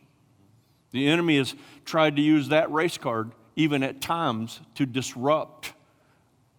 [0.92, 1.54] The enemy has
[1.86, 5.74] tried to use that race card, even at times, to disrupt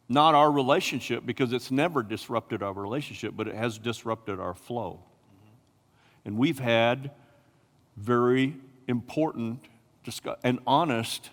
[0.09, 5.01] not our relationship, because it's never disrupted our relationship, but it has disrupted our flow.
[6.25, 7.13] And we've had
[7.97, 8.57] very
[8.87, 9.65] important
[10.05, 11.31] discuss- and honest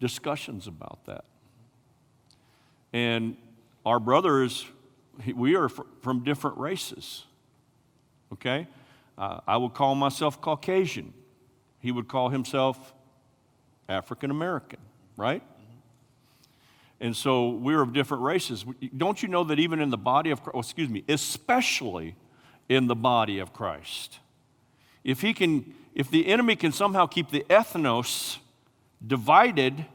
[0.00, 1.24] discussions about that.
[2.92, 3.36] And
[3.84, 4.66] our brothers,
[5.34, 7.24] we are from different races.
[8.32, 8.66] Okay?
[9.16, 11.12] Uh, I would call myself Caucasian.
[11.80, 12.94] He would call himself
[13.88, 14.80] African American,
[15.16, 15.42] right?
[17.00, 18.64] And so we're of different races.
[18.96, 22.16] Don't you know that even in the body of Christ, oh, excuse me, especially
[22.68, 24.18] in the body of Christ,
[25.04, 28.38] if he can, if the enemy can somehow keep the ethnos
[29.04, 29.86] divided,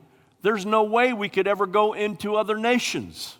[0.43, 3.37] there's no way we could ever go into other nations.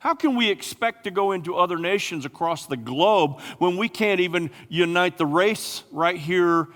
[0.00, 4.18] How can we expect to go into other nations across the globe when we can't
[4.18, 6.66] even unite the race right here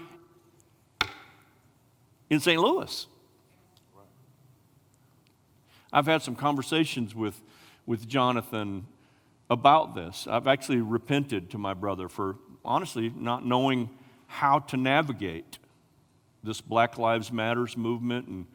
[2.30, 2.60] in St.
[2.60, 3.08] Louis?
[5.92, 7.42] I've had some conversations with,
[7.84, 8.86] with Jonathan
[9.48, 10.28] about this.
[10.30, 13.90] I've actually repented to my brother for honestly not knowing
[14.26, 15.58] how to navigate
[16.44, 18.46] this Black Lives Matters movement, and,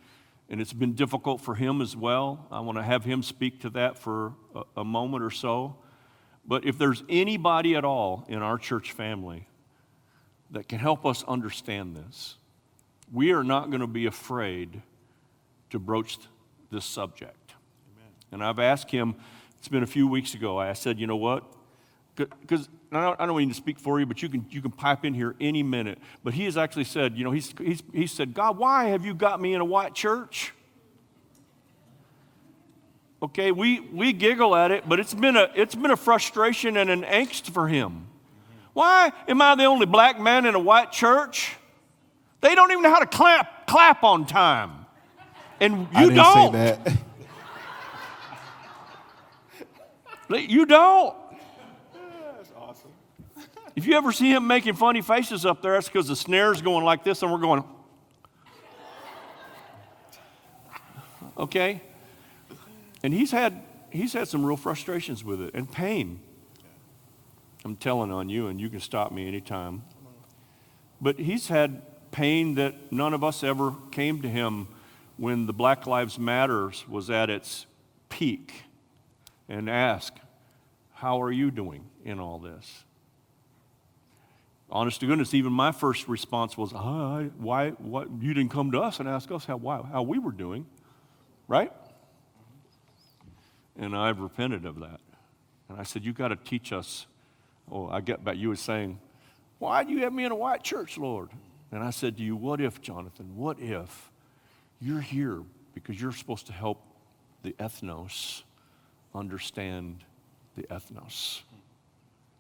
[0.52, 2.46] and it's been difficult for him as well.
[2.52, 5.78] I want to have him speak to that for a, a moment or so.
[6.46, 9.48] But if there's anybody at all in our church family
[10.50, 12.36] that can help us understand this,
[13.14, 14.82] we are not going to be afraid
[15.70, 16.18] to broach
[16.70, 17.54] this subject.
[17.96, 18.12] Amen.
[18.34, 19.16] And I've asked him,
[19.58, 21.46] it's been a few weeks ago, I said, you know what?
[22.16, 24.72] Because I don't, I don't mean to speak for you, but you can, you can
[24.72, 25.98] pipe in here any minute.
[26.24, 29.14] But he has actually said, you know, he's, he's, he said, God, why have you
[29.14, 30.54] got me in a white church?
[33.24, 36.90] Okay, we, we giggle at it, but it's been, a, it's been a frustration and
[36.90, 38.08] an angst for him.
[38.74, 41.56] Why am I the only black man in a white church?
[42.42, 44.86] They don't even know how to clap, clap on time.
[45.60, 46.54] And you don't.
[46.54, 46.78] say
[50.30, 50.50] that.
[50.50, 51.16] you don't.
[53.76, 56.84] If you ever see him making funny faces up there, that's because the snare's going
[56.84, 57.64] like this and we're going.
[61.38, 61.82] Okay?
[63.04, 66.20] And he's had, he's had some real frustrations with it and pain.
[67.64, 69.84] I'm telling on you, and you can stop me anytime.
[71.00, 74.68] But he's had pain that none of us ever came to him
[75.18, 77.66] when the Black Lives Matters was at its
[78.10, 78.64] peak
[79.48, 80.14] and ask,
[80.94, 82.84] How are you doing in all this?
[84.72, 88.80] Honest to goodness, even my first response was, uh, why, what, you didn't come to
[88.80, 90.66] us and ask us how, why, how we were doing,
[91.48, 91.72] right?
[93.78, 95.00] And I've repented of that.
[95.70, 97.08] And I said, you got to teach us.
[97.72, 99.00] Oh, I get back, you were saying,
[99.60, 101.30] why do you have me in a white church, Lord?
[101.72, 104.12] And I said to you, what if, Jonathan, what if
[104.82, 105.44] you're here
[105.74, 106.82] because you're supposed to help
[107.44, 108.44] the ethnos
[109.14, 110.04] understand
[110.56, 111.42] the ethnos?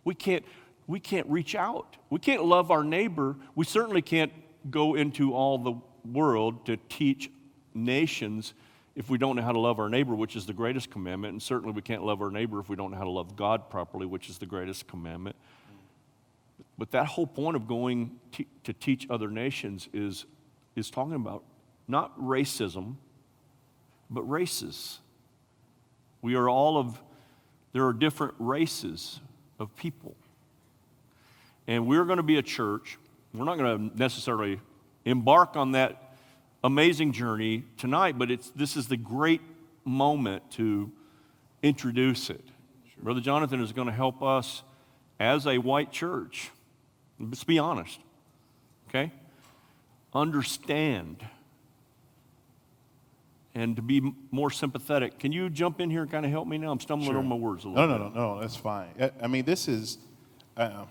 [0.03, 0.43] We can't,
[0.87, 1.97] we can't reach out.
[2.09, 3.35] We can't love our neighbor.
[3.55, 4.31] We certainly can't
[4.69, 5.73] go into all the
[6.11, 7.31] world to teach
[7.73, 8.53] nations
[8.95, 11.31] if we don't know how to love our neighbor, which is the greatest commandment.
[11.33, 13.69] And certainly we can't love our neighbor if we don't know how to love God
[13.69, 15.35] properly, which is the greatest commandment.
[16.77, 18.19] But that whole point of going
[18.63, 20.25] to teach other nations is,
[20.75, 21.43] is talking about
[21.87, 22.95] not racism,
[24.09, 24.99] but races.
[26.21, 27.01] We are all of,
[27.73, 29.19] there are different races
[29.59, 30.15] of people.
[31.71, 32.97] And we're going to be a church.
[33.33, 34.59] We're not going to necessarily
[35.05, 36.17] embark on that
[36.65, 39.39] amazing journey tonight, but it's, this is the great
[39.85, 40.91] moment to
[41.63, 42.43] introduce it.
[42.93, 43.03] Sure.
[43.03, 44.63] Brother Jonathan is going to help us
[45.17, 46.49] as a white church.
[47.17, 48.01] Let's be honest,
[48.89, 49.13] okay?
[50.13, 51.25] Understand
[53.55, 55.19] and to be more sympathetic.
[55.19, 56.73] Can you jump in here and kind of help me now?
[56.73, 57.19] I'm stumbling sure.
[57.19, 58.13] over my words a little no, no, bit.
[58.13, 58.89] No, no, no, that's fine.
[59.21, 59.99] I mean, this is.
[60.57, 60.83] Uh,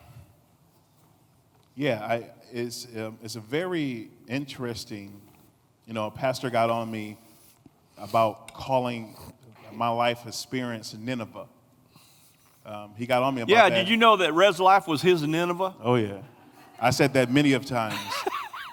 [1.81, 5.21] yeah, I, it's, um, it's a very interesting
[5.87, 7.19] you know, a pastor got on me
[7.99, 9.17] about calling
[9.73, 11.49] my life experience Nineveh.
[12.65, 13.75] Um, he got on me about Yeah, that.
[13.75, 15.75] did you know that Res Life was his Nineveh?
[15.83, 16.19] Oh yeah,
[16.81, 17.99] I said that many of times.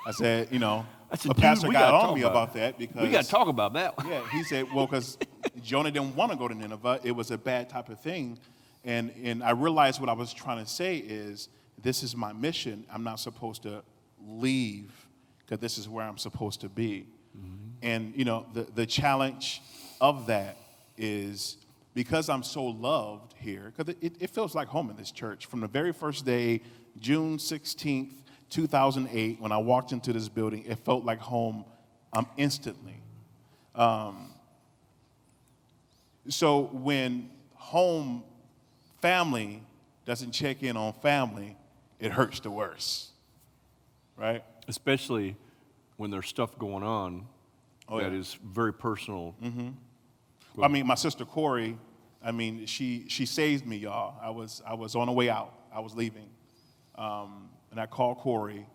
[0.06, 3.02] I said, you know, I said, a pastor got on me about about that because
[3.02, 3.96] We got to talk about that.
[4.08, 5.18] yeah, he said, well, because
[5.64, 7.00] Jonah didn't want to go to Nineveh.
[7.04, 8.38] It was a bad type of thing.
[8.86, 11.50] And, and I realized what I was trying to say is
[11.82, 12.86] this is my mission.
[12.92, 13.84] I'm not supposed to
[14.28, 14.92] leave
[15.40, 17.08] because this is where I'm supposed to be.
[17.82, 19.62] And, you know, the, the challenge
[20.02, 20.58] of that
[20.98, 21.58] is
[21.94, 25.46] because I'm so loved here, because it, it feels like home in this church.
[25.46, 26.62] From the very first day,
[27.00, 28.14] June 16th,
[28.50, 31.66] 2008, when I walked into this building, it felt like home
[32.14, 32.96] um, instantly.
[36.30, 38.24] So when home
[39.02, 39.62] family
[40.06, 41.56] doesn't check in on family,
[42.00, 43.08] it hurts the worst,
[44.16, 44.44] right?
[44.68, 45.36] Especially
[45.98, 47.26] when there's stuff going on
[47.90, 48.18] Oh, that yeah.
[48.18, 49.34] is very personal.
[50.62, 51.78] I mean, my sister Corey,
[52.24, 54.16] I mean, she she saved me, y'all.
[54.22, 55.54] I was I was on the way out.
[55.74, 56.28] I was leaving,
[56.96, 58.66] um, and I called Corey,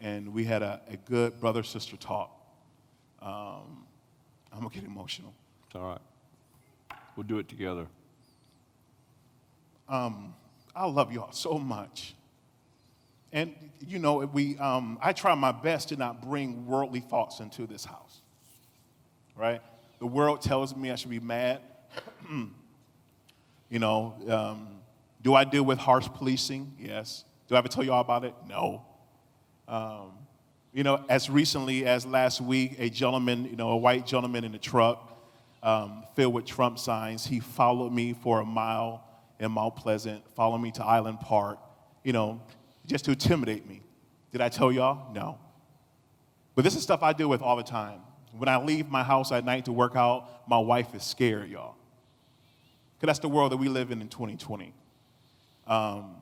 [0.00, 2.30] and we had a, a good brother sister talk.
[3.22, 3.86] Um,
[4.52, 5.32] I'm gonna get emotional.
[5.66, 6.98] It's all right.
[7.16, 7.86] We'll do it together.
[9.88, 12.14] I love y'all so much.
[13.32, 13.54] And
[13.86, 17.84] you know, we um, I try my best to not bring worldly thoughts into this
[17.84, 18.20] house.
[19.36, 19.60] Right?
[19.98, 21.60] The world tells me I should be mad.
[22.30, 24.68] you know, um,
[25.22, 26.74] do I deal with harsh policing?
[26.78, 27.24] Yes.
[27.48, 28.34] Do I ever tell y'all about it?
[28.48, 28.84] No.
[29.66, 30.12] Um,
[30.72, 34.54] you know, as recently as last week, a gentleman, you know, a white gentleman in
[34.54, 35.18] a truck
[35.62, 39.04] um, filled with Trump signs, he followed me for a mile
[39.40, 41.58] in Mount Pleasant, followed me to Island Park,
[42.04, 42.40] you know,
[42.88, 43.82] just to intimidate me.
[44.32, 45.12] Did I tell y'all?
[45.12, 45.38] No.
[46.54, 48.00] But this is stuff I deal with all the time.
[48.36, 51.76] When I leave my house at night to work out, my wife is scared, y'all.
[52.96, 54.74] Because that's the world that we live in in 2020.
[55.66, 56.16] Um,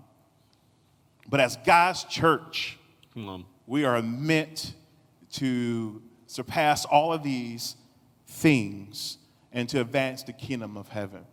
[1.28, 2.78] but as God's church,
[3.66, 4.74] we are meant
[5.32, 7.76] to surpass all of these
[8.26, 9.18] things
[9.52, 11.24] and to advance the kingdom of heaven.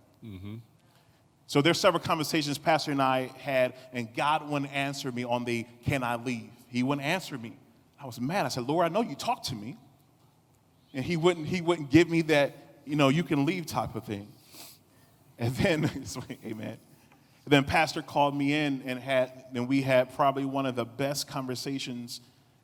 [1.54, 5.68] So there's several conversations Pastor and I had, and God wouldn't answer me on the
[5.86, 6.49] can I leave?
[6.66, 7.56] He wouldn't answer me.
[8.01, 8.47] I was mad.
[8.47, 9.78] I said, Lord, I know you talked to me.
[10.95, 14.04] And he wouldn't, he wouldn't give me that, you know, you can leave type of
[14.04, 14.30] thing.
[15.38, 15.91] And then,
[16.43, 16.78] amen.
[17.45, 20.86] And then Pastor called me in and had, and we had probably one of the
[20.86, 22.22] best conversations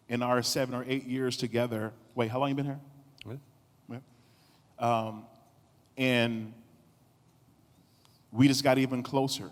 [0.08, 1.94] in our seven or eight years together.
[2.16, 2.80] Wait, how long you been here?
[3.24, 3.34] Yeah.
[3.88, 4.00] Yeah.
[4.80, 5.26] Um,
[5.96, 6.54] and
[8.32, 9.50] we just got even closer.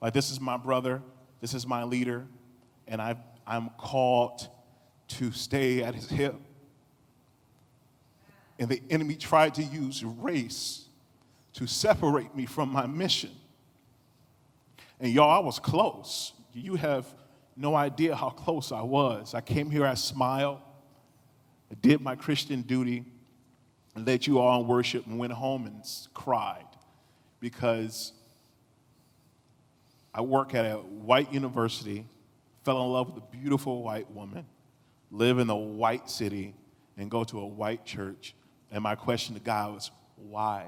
[0.00, 1.02] Like, this is my brother,
[1.40, 2.26] this is my leader,
[2.86, 3.16] and I,
[3.46, 4.48] I'm called
[5.08, 6.34] to stay at his hip.
[8.58, 10.86] And the enemy tried to use race
[11.54, 13.30] to separate me from my mission.
[15.00, 16.32] And y'all, I was close.
[16.52, 17.06] You have
[17.56, 19.34] no idea how close I was.
[19.34, 20.60] I came here, I smiled,
[21.70, 23.04] I did my Christian duty,
[23.94, 25.82] and led you all in worship, and went home and
[26.14, 26.67] cried
[27.40, 28.12] because
[30.12, 32.06] I work at a white university,
[32.64, 34.46] fell in love with a beautiful white woman,
[35.10, 36.54] live in a white city,
[36.96, 38.34] and go to a white church.
[38.70, 40.66] And my question to God was, why?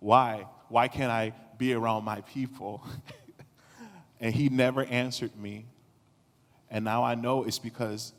[0.00, 0.46] Why?
[0.68, 2.84] Why can't I be around my people?
[4.20, 5.66] and he never answered me.
[6.70, 8.12] And now I know it's because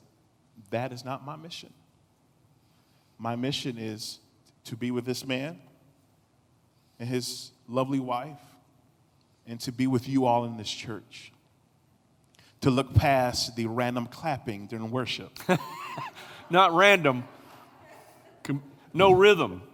[0.69, 1.73] that is not my mission.
[3.17, 4.19] My mission is
[4.65, 5.59] to be with this man
[7.03, 8.39] and his lovely wife,
[9.45, 11.33] and to be with you all in this church.
[12.61, 15.37] To look past the random clapping during worship.
[16.49, 17.25] Not random.
[18.93, 19.63] No rhythm.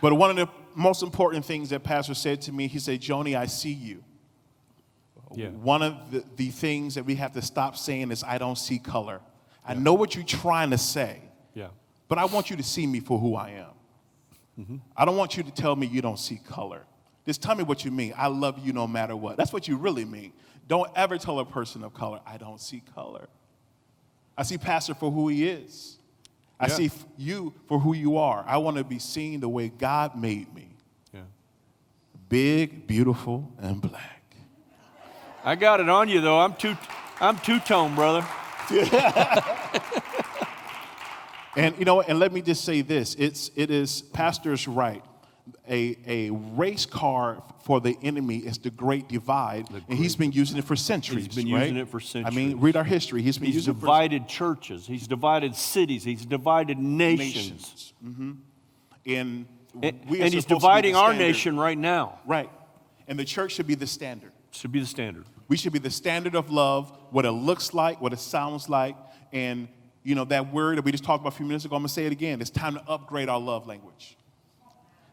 [0.00, 3.36] But one of the most important things that Pastor said to me, he said, Joni,
[3.36, 4.04] I see you.
[5.34, 5.48] Yeah.
[5.48, 8.78] One of the, the things that we have to stop saying is, I don't see
[8.78, 9.20] color.
[9.66, 11.22] I know what you're trying to say,
[11.54, 11.68] Yeah.
[12.08, 13.75] but I want you to see me for who I am.
[14.96, 16.82] I don't want you to tell me you don't see color.
[17.26, 18.14] Just tell me what you mean.
[18.16, 19.36] I love you no matter what.
[19.36, 20.32] That's what you really mean.
[20.68, 23.28] Don't ever tell a person of color, I don't see color.
[24.38, 25.98] I see Pastor for who he is.
[26.58, 26.74] I Yeah.
[26.74, 28.44] see you for who you are.
[28.46, 30.68] I want to be seen the way God made me
[31.12, 31.20] Yeah.
[32.28, 34.34] big, beautiful, and black.
[35.44, 36.38] I got it on you though.
[36.40, 36.76] I'm two
[37.20, 38.26] I'm two tone, brother.
[41.56, 45.02] And you know, and let me just say this: it's it is pastor's right.
[45.68, 50.58] a, a race car for the enemy is the Great Divide, and he's been using
[50.58, 51.26] it for centuries.
[51.26, 51.62] He's been right?
[51.62, 52.32] using it for centuries.
[52.32, 53.22] I mean, read our history.
[53.22, 54.86] He's been He's using it for divided churches.
[54.86, 56.04] He's divided cities.
[56.04, 57.34] He's divided nations.
[57.34, 57.92] nations.
[58.02, 58.32] hmm
[59.04, 59.46] And,
[59.82, 62.20] And, we and he's supposed to be dividing our nation right now.
[62.26, 62.50] Right.
[63.08, 64.32] And the church should be the standard.
[64.50, 65.24] Should be the standard.
[65.48, 68.96] We should be the standard of love, what it looks like, what it sounds like,
[69.32, 69.68] and
[70.06, 71.74] you know that word that we just talked about a few minutes ago.
[71.74, 72.40] I'm gonna say it again.
[72.40, 74.16] It's time to upgrade our love language.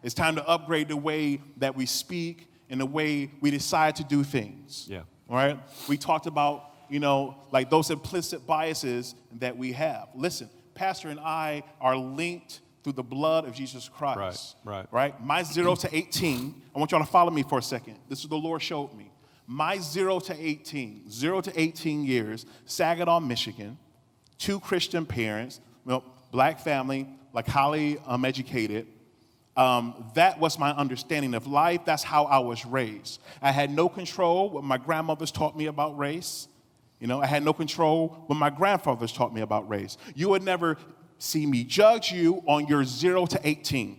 [0.04, 4.04] It's time to upgrade the way that we speak and the way we decide to
[4.04, 4.86] do things.
[4.88, 5.02] Yeah.
[5.28, 5.58] All right.
[5.90, 10.10] We talked about you know like those implicit biases that we have.
[10.14, 14.56] Listen, Pastor and I are linked through the blood of Jesus Christ.
[14.64, 14.88] Right, right.
[14.92, 15.26] Right.
[15.26, 16.62] My zero to 18.
[16.76, 17.98] I want y'all to follow me for a second.
[18.10, 19.12] This is what the Lord showed me.
[19.48, 23.78] My zero to 18, zero to 18 years, Saginaw, Michigan,
[24.44, 28.86] two Christian parents, well, black family, like highly um, educated.
[29.56, 31.82] Um, that was my understanding of life.
[31.86, 33.22] That's how I was raised.
[33.42, 36.50] I had no control what my grandmothers taught me about race.
[37.00, 39.98] You know, I had no control what my grandfathers taught me about race.
[40.14, 40.78] You would never
[41.20, 43.98] see me judge you on your zero to 18.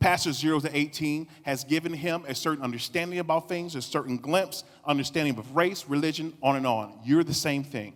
[0.00, 4.64] Pastor zero to 18 has given him a certain understanding about things, a certain glimpse,
[4.84, 6.98] understanding of race, religion, on and on.
[7.04, 7.94] You're the same thing.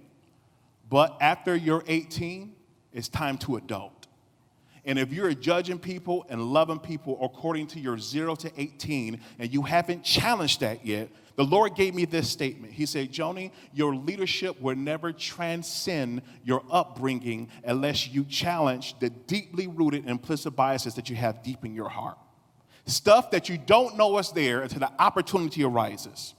[0.95, 2.55] But after you're 18,
[2.93, 4.07] it's time to adult.
[4.85, 9.53] And if you're judging people and loving people according to your 0 to 18 and
[9.53, 12.73] you haven't challenged that yet, the Lord gave me this statement.
[12.73, 19.67] He said, Joni, your leadership will never transcend your upbringing unless you challenge the deeply
[19.67, 22.19] rooted implicit biases that you have deep in your heart.
[22.87, 26.35] Stuff that you don't know is there until the opportunity arises.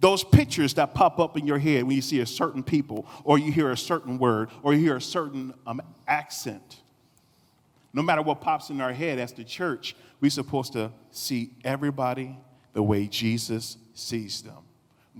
[0.00, 3.38] Those pictures that pop up in your head when you see a certain people, or
[3.38, 6.82] you hear a certain word, or you hear a certain um, accent.
[7.92, 12.38] No matter what pops in our head as the church, we're supposed to see everybody
[12.74, 14.62] the way Jesus sees them.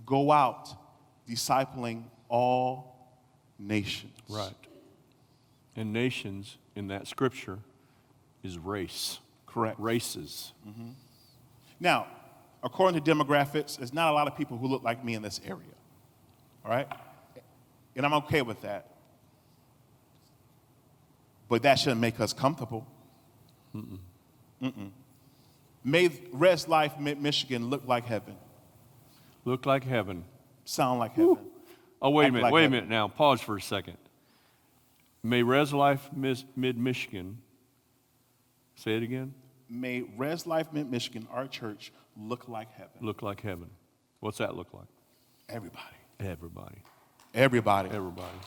[0.07, 0.68] Go out
[1.29, 2.95] discipling all
[3.59, 4.12] nations.
[4.29, 4.53] Right.
[5.74, 7.59] And nations in that scripture
[8.43, 9.18] is race.
[9.47, 9.79] Correct.
[9.81, 10.53] Races.
[11.81, 12.07] Now,
[12.63, 15.41] according to demographics, there's not a lot of people who look like me in this
[15.45, 15.63] area.
[16.65, 16.89] All right?
[17.97, 18.95] And I'm okay with that.
[21.49, 22.87] But that shouldn't make us comfortable.
[23.75, 24.91] Mm-mm.
[25.85, 28.37] May Res Life Mid Michigan look like heaven,
[29.45, 30.25] Look like heaven.
[30.65, 31.39] sound like heaven.
[32.03, 32.43] Oh, wait a minute.
[32.45, 33.09] like wait a minute now.
[33.09, 33.97] Pause for a second.
[35.23, 37.39] May Res Life Mid Michigan,
[38.75, 39.33] say it again,
[39.71, 42.93] May Res Life Mid Michigan, our church, look like heaven.
[43.01, 43.71] look like heaven.
[44.21, 44.89] What's that look like?
[45.49, 45.97] Everybody.
[46.21, 46.83] Everybody.
[47.35, 47.91] Everybody.
[47.91, 48.39] Everybody.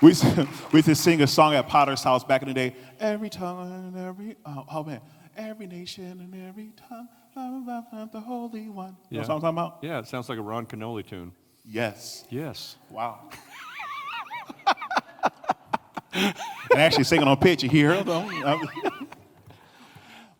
[0.00, 2.54] We used, to, we used to sing a song at Potter's house back in the
[2.54, 2.76] day.
[3.00, 5.00] Every tongue and every, oh, oh man,
[5.36, 8.96] every nation and every tongue, love, love, love, the Holy One.
[9.10, 9.78] You know what I'm talking about?
[9.82, 11.32] Yeah, it sounds like a Ron Kenoly tune.
[11.64, 12.24] Yes.
[12.30, 12.76] Yes.
[12.90, 13.30] Wow.
[16.12, 16.34] and
[16.76, 18.02] actually singing on pitch, you hear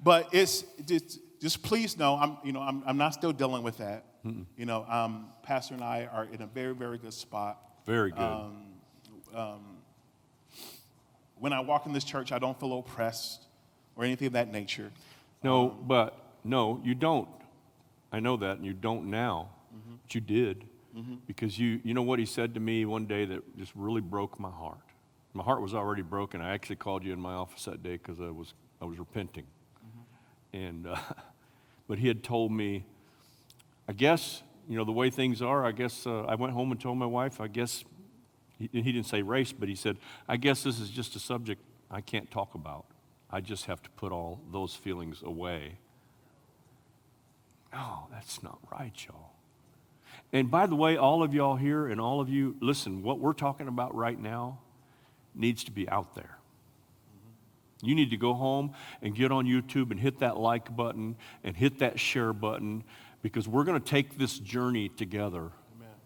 [0.02, 3.78] but it's just, just please know, I'm, you know, I'm, I'm not still dealing with
[3.78, 4.04] that.
[4.58, 7.58] You know, um, Pastor and I are in a very, very good spot.
[7.86, 8.20] Very good.
[8.20, 8.66] Um,
[11.38, 13.46] When I walk in this church, I don't feel oppressed
[13.96, 14.90] or anything of that nature.
[15.42, 17.28] no, but no, you don't.
[18.12, 19.48] I know that, and you don't now.
[19.74, 19.94] Mm-hmm.
[20.02, 20.64] But you did.
[21.28, 24.40] Because you, you know what he said to me one day that just really broke
[24.40, 24.80] my heart.
[25.32, 26.40] My heart was already broken.
[26.40, 29.44] I actually called you in my office that day because I was, I was repenting.
[29.86, 30.56] Mm-hmm.
[30.56, 30.96] And, uh,
[31.88, 32.84] but he had told me,
[33.88, 36.80] I guess, you know, the way things are, I guess uh, I went home and
[36.80, 37.84] told my wife, I guess,
[38.58, 39.96] he, he didn't say race, but he said,
[40.28, 42.84] I guess this is just a subject I can't talk about.
[43.30, 45.78] I just have to put all those feelings away.
[47.72, 49.32] No, that's not right, y'all.
[50.32, 53.32] And by the way, all of y'all here and all of you, listen, what we're
[53.32, 54.58] talking about right now
[55.34, 56.37] needs to be out there.
[57.82, 58.72] You need to go home
[59.02, 62.82] and get on YouTube and hit that like button and hit that share button
[63.22, 65.50] because we're going to take this journey together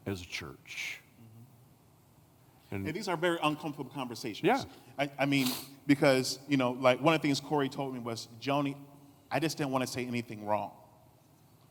[0.07, 1.01] as a church.
[2.70, 4.47] And And these are very uncomfortable conversations.
[4.47, 4.62] Yeah.
[4.99, 5.49] I, I mean,
[5.87, 8.77] because, you know, like one of the things Corey told me was, Joni,
[9.31, 10.73] I just didn't want to say anything wrong.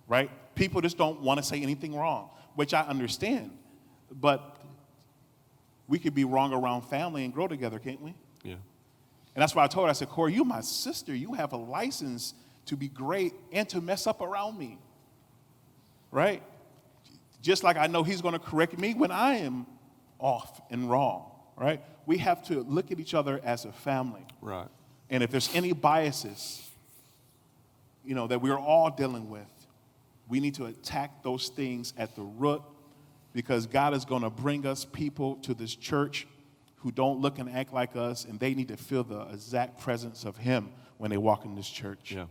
[0.07, 0.29] Right?
[0.55, 3.51] People just don't want to say anything wrong, which I understand.
[4.11, 4.57] But
[5.87, 8.13] we could be wrong around family and grow together, can't we?
[8.43, 8.55] yeah.
[9.35, 11.15] And that's why I told her, I said, Corey, you my sister.
[11.15, 12.33] You have a license
[12.65, 14.77] to be great and to mess up around me.
[16.11, 16.43] Right?
[17.41, 19.65] Just like I know he's going to correct me when I am
[20.19, 21.31] off and wrong.
[21.55, 21.81] Right?
[22.05, 24.25] We have to look at each other as a family.
[24.41, 24.67] Right.
[25.09, 26.67] And if there's any biases,
[28.03, 29.47] you know, that we're all dealing with,
[30.27, 32.61] we need to attack those things at the root
[33.33, 36.27] because God is going to bring us people to this church
[36.81, 40.25] who don't look and act like us, and they need to feel the exact presence
[40.25, 42.13] of Him when they walk in this church.
[42.15, 42.25] Yeah.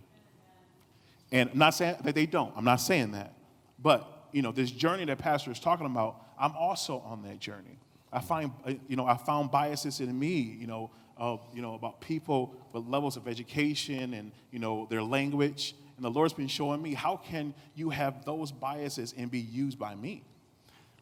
[1.32, 2.52] And I'm not saying that they don't.
[2.56, 3.32] I'm not saying that.
[3.78, 7.78] But, you know, this journey that Pastor is talking about, I'm also on that journey.
[8.12, 11.74] I find, uh, you know, I found biases in me, you know, uh, you know,
[11.74, 15.74] about people with levels of education and, you know, their language.
[15.96, 19.78] And the Lord's been showing me how can you have those biases and be used
[19.78, 20.24] by me?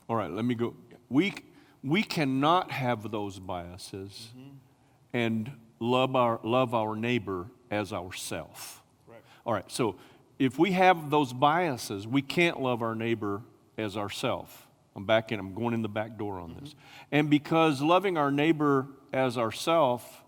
[0.09, 0.75] All right, let me go.
[1.09, 1.33] We,
[1.83, 4.57] we cannot have those biases mm-hmm.
[5.13, 5.51] and
[5.81, 8.83] love our, love our neighbor as ourself.
[9.07, 9.23] Right.
[9.47, 9.97] All right, so
[10.39, 13.43] if we have those biases, we can't love our neighbor
[13.77, 14.67] as ourself.
[14.97, 16.71] I'm back in, I'm going in the back door on this.
[16.71, 16.79] Mm-hmm.
[17.13, 20.25] And because loving our neighbor as ourself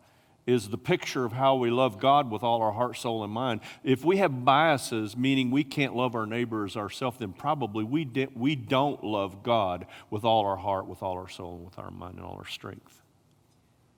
[0.46, 3.60] is the picture of how we love God with all our heart, soul, and mind.
[3.84, 8.28] If we have biases, meaning we can't love our neighbor as ourselves, then probably we,
[8.34, 11.90] we don't love God with all our heart, with all our soul, and with our
[11.90, 13.02] mind, and all our strength.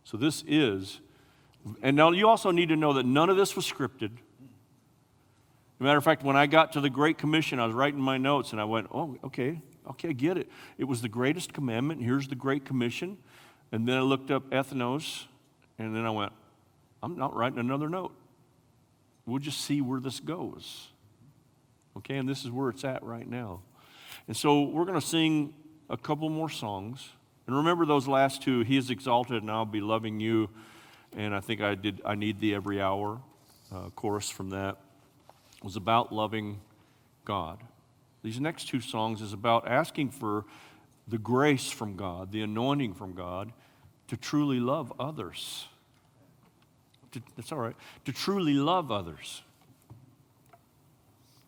[0.04, 1.00] So this is,
[1.80, 4.10] and now you also need to know that none of this was scripted.
[4.12, 8.00] As a matter of fact, when I got to the Great Commission, I was writing
[8.00, 10.48] my notes and I went, oh, okay, okay, I get it.
[10.76, 12.02] It was the greatest commandment.
[12.02, 13.18] Here's the Great Commission.
[13.70, 15.26] And then I looked up ethnos,
[15.82, 16.32] and then I went,
[17.02, 18.12] I'm not writing another note.
[19.26, 20.88] We'll just see where this goes.
[21.96, 23.60] Okay, and this is where it's at right now.
[24.28, 25.52] And so we're going to sing
[25.90, 27.08] a couple more songs.
[27.46, 30.48] And remember those last two, He is exalted and I'll be loving you.
[31.16, 33.20] And I think I did, I need thee every hour.
[33.74, 34.78] Uh, chorus from that
[35.62, 36.60] was about loving
[37.24, 37.58] God.
[38.22, 40.44] These next two songs is about asking for
[41.08, 43.52] the grace from God, the anointing from God
[44.08, 45.66] to truly love others.
[47.12, 47.76] To, that's all right.
[48.06, 49.42] To truly love others.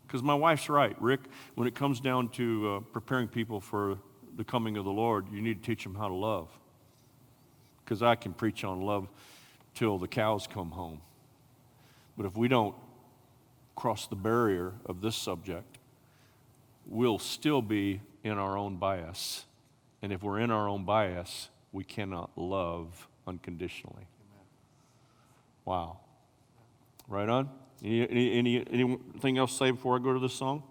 [0.07, 1.21] Because my wife's right, Rick,
[1.55, 3.99] when it comes down to uh, preparing people for
[4.37, 6.49] the coming of the Lord, you need to teach them how to love.
[7.85, 9.09] Because I can preach on love
[9.75, 11.01] till the cows come home.
[12.17, 12.75] But if we don't
[13.75, 15.79] cross the barrier of this subject,
[16.87, 19.47] we'll still be in our own bias.
[20.01, 24.07] And if we're in our own bias, we cannot love unconditionally.
[25.65, 25.99] Wow.
[27.09, 27.51] Right on?
[27.83, 30.63] Any, any, any, anything else to say before I go to this song?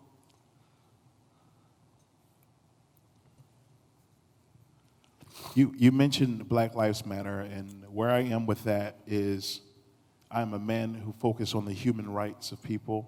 [5.56, 9.62] You, you mentioned Black Lives Matter, and where I am with that is
[10.32, 13.08] I'm a man who focuses on the human rights of people.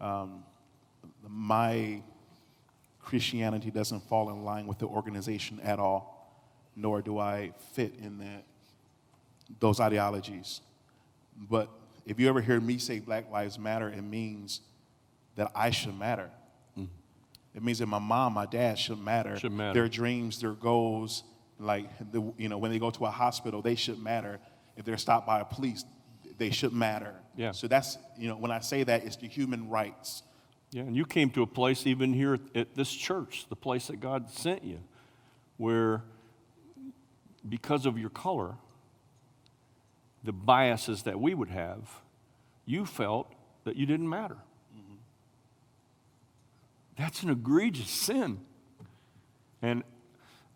[0.00, 0.44] Um,
[1.26, 2.02] my
[3.00, 6.36] Christianity doesn't fall in line with the organization at all,
[6.76, 8.44] nor do I fit in that,
[9.58, 10.60] those ideologies.
[11.36, 11.68] But
[12.06, 14.60] if you ever hear me say Black Lives Matter, it means
[15.36, 16.30] that I should matter.
[16.78, 16.88] Mm.
[17.54, 19.36] It means that my mom, my dad should matter.
[19.38, 19.74] Should matter.
[19.74, 21.24] Their dreams, their goals,
[21.58, 24.38] like the, you know, when they go to a hospital, they should matter.
[24.76, 25.84] If they're stopped by a police,
[26.38, 27.14] they should matter.
[27.36, 27.52] Yeah.
[27.52, 30.22] So that's you know when I say that, it's the human rights.
[30.70, 34.00] Yeah, and you came to a place even here at this church, the place that
[34.00, 34.80] God sent you,
[35.56, 36.02] where
[37.48, 38.54] because of your color,
[40.24, 42.00] the biases that we would have,
[42.64, 43.32] you felt
[43.64, 44.38] that you didn't matter.
[46.96, 48.40] That's an egregious sin.
[49.62, 49.82] And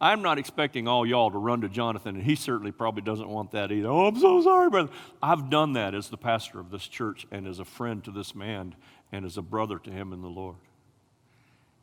[0.01, 3.51] I'm not expecting all y'all to run to Jonathan, and he certainly probably doesn't want
[3.51, 3.89] that either.
[3.89, 4.91] Oh, I'm so sorry, brother.
[5.21, 8.35] I've done that as the pastor of this church and as a friend to this
[8.35, 8.77] man
[9.11, 10.57] and as a brother to him in the Lord.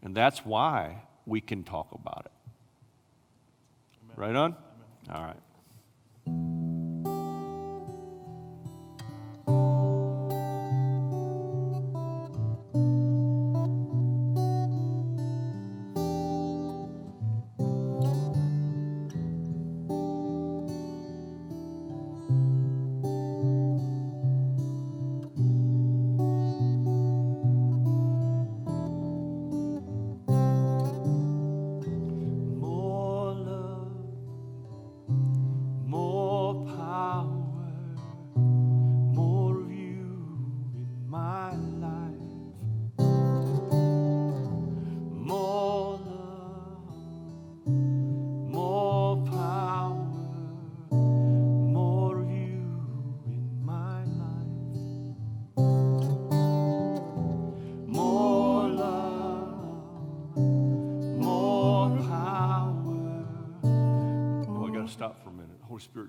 [0.01, 2.31] And that's why we can talk about it.
[4.15, 4.55] Right on?
[5.13, 6.54] All right.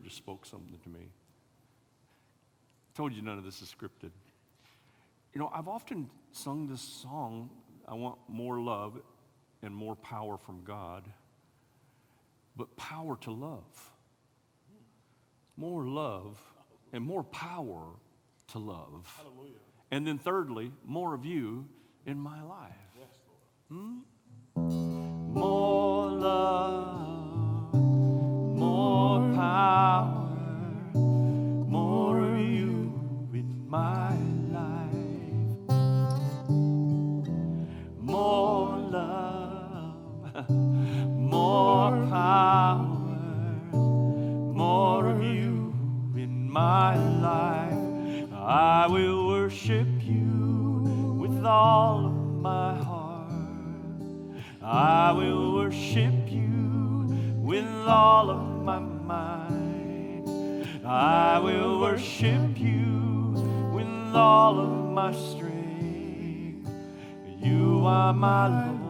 [0.07, 1.11] Just spoke something to me.
[2.95, 4.13] told you none of this is scripted.
[5.35, 7.51] You know, I've often sung this song,
[7.89, 9.01] I want more love
[9.63, 11.03] and more power from God,
[12.57, 13.91] but power to love.
[15.57, 16.41] More love
[16.93, 17.87] and more power
[18.53, 19.13] to love.
[19.17, 19.55] Hallelujah.
[19.91, 21.67] And then, thirdly, more of you
[22.07, 22.73] in my life.
[22.97, 23.09] Yes,
[23.69, 23.99] hmm?
[25.35, 27.16] More love,
[46.77, 46.95] my
[47.31, 48.29] life.
[48.33, 52.19] I will worship you with all of
[52.49, 53.33] my heart.
[54.63, 56.53] I will worship you
[57.51, 58.81] with all of my
[59.15, 60.25] mind.
[60.85, 62.85] I will worship you
[63.77, 66.69] with all of my strength.
[67.49, 68.86] You are my Lord.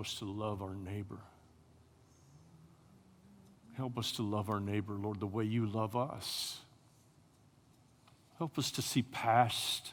[0.00, 1.18] Us to love our neighbor.
[3.74, 6.60] Help us to love our neighbor, Lord, the way you love us.
[8.38, 9.92] Help us to see past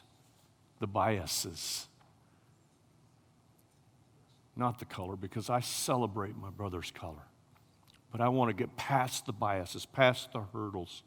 [0.80, 1.88] the biases,
[4.56, 7.26] not the color, because I celebrate my brother's color.
[8.10, 11.02] But I want to get past the biases, past the hurdles.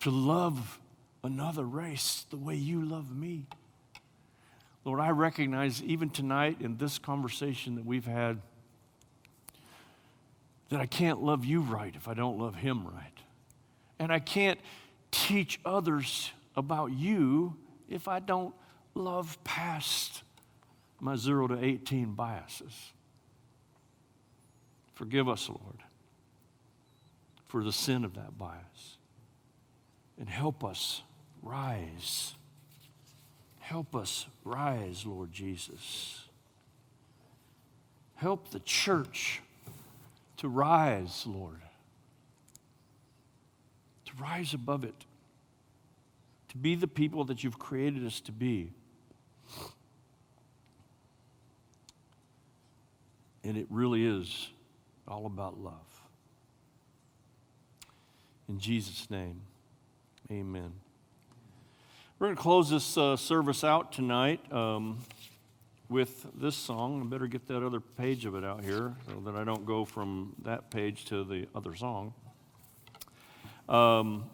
[0.00, 0.80] To love
[1.22, 3.46] another race the way you love me.
[4.84, 8.40] Lord, I recognize even tonight in this conversation that we've had
[10.70, 13.18] that I can't love you right if I don't love him right.
[13.98, 14.58] And I can't
[15.10, 17.56] teach others about you
[17.88, 18.54] if I don't
[18.94, 20.22] love past
[20.98, 22.92] my 0 to 18 biases.
[24.94, 25.82] Forgive us, Lord,
[27.48, 28.96] for the sin of that bias.
[30.18, 31.02] And help us
[31.42, 32.34] rise
[33.62, 36.24] Help us rise, Lord Jesus.
[38.16, 39.40] Help the church
[40.38, 41.62] to rise, Lord,
[44.04, 45.06] to rise above it,
[46.48, 48.72] to be the people that you've created us to be.
[53.44, 54.50] And it really is
[55.06, 56.02] all about love.
[58.48, 59.40] In Jesus' name,
[60.32, 60.81] amen.
[62.22, 65.00] We're going to close this uh, service out tonight um,
[65.88, 67.02] with this song.
[67.02, 69.84] I better get that other page of it out here so that I don't go
[69.84, 72.14] from that page to the other song.
[73.68, 74.30] Um,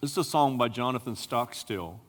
[0.00, 2.00] this is a song by Jonathan Stockstill.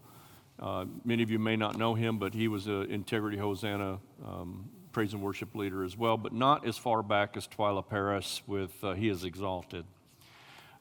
[0.58, 4.70] Uh, many of you may not know him, but he was an Integrity Hosanna um,
[4.94, 8.82] praise and worship leader as well, but not as far back as Twila Paris with
[8.82, 9.84] uh, He is Exalted.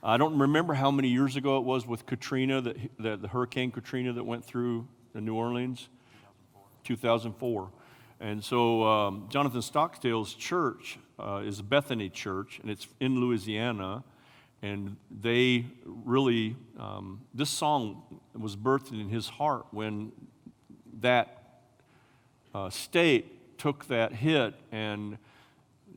[0.03, 3.71] I don't remember how many years ago it was with Katrina, that, that the Hurricane
[3.71, 5.89] Katrina that went through New Orleans.
[6.85, 7.71] 2004.
[8.21, 14.05] And so um, Jonathan Stockstill's church uh, is Bethany church, and it's in Louisiana.
[14.63, 20.13] And they really, um, this song was birthed in his heart when
[21.01, 21.63] that
[22.55, 25.19] uh, state took that hit and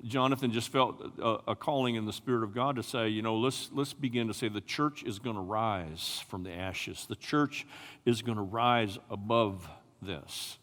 [0.06, 3.36] Jonathan just felt a, a, calling in the Spirit of God to say, you know,
[3.38, 7.08] let's, let's begin to say the church is going to rise from the ashes.
[7.10, 7.66] The church
[8.06, 9.68] is going to rise above
[10.02, 10.60] this.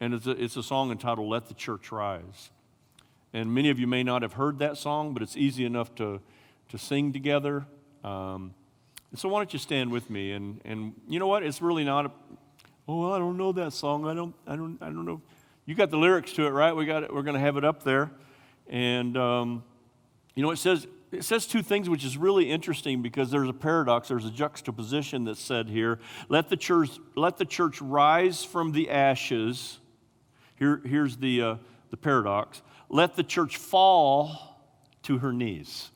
[0.00, 2.50] And it's a, it's a song entitled Let the Church Rise.
[3.32, 6.20] And many of you may not have heard that song, but it's easy enough to,
[6.68, 7.66] to sing together.
[8.04, 8.54] Um,
[9.14, 10.32] so why don't you stand with me?
[10.32, 11.42] And, and you know what?
[11.42, 12.10] It's really not a,
[12.86, 14.06] oh, I don't know that song.
[14.06, 15.22] I don't, I don't, I don't know.
[15.64, 16.74] You got the lyrics to it, right?
[16.74, 17.12] We got it.
[17.12, 18.10] We're going to have it up there.
[18.68, 19.64] And, um,
[20.34, 23.54] you know, it says, it says two things which is really interesting because there's a
[23.54, 25.98] paradox, there's a juxtaposition that's said here.
[26.28, 29.78] Let the church, let the church rise from the ashes.
[30.56, 31.56] Here, here's the, uh,
[31.90, 32.62] the paradox.
[32.90, 34.60] Let the church fall
[35.04, 35.90] to her knees.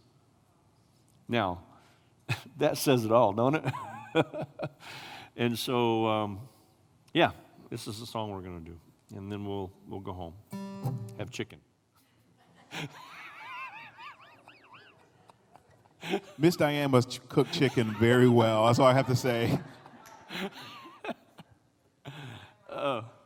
[1.28, 1.60] Now,
[2.58, 3.64] that says it all, don't it?
[5.36, 6.40] and so, um,
[7.12, 7.32] yeah,
[7.70, 8.78] this is the song we're going to do.
[9.14, 10.34] And then we'll, we'll go home,
[11.18, 11.58] have chicken.
[16.38, 18.66] Miss Diane must cook chicken very well.
[18.66, 19.58] That's all I have to say.
[22.68, 23.02] Uh.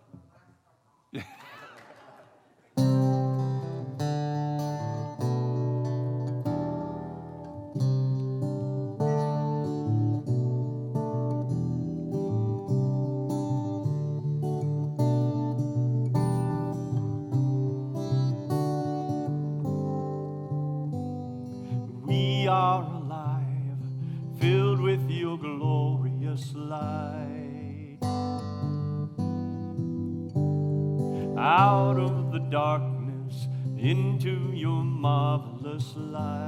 [35.97, 36.46] ashes.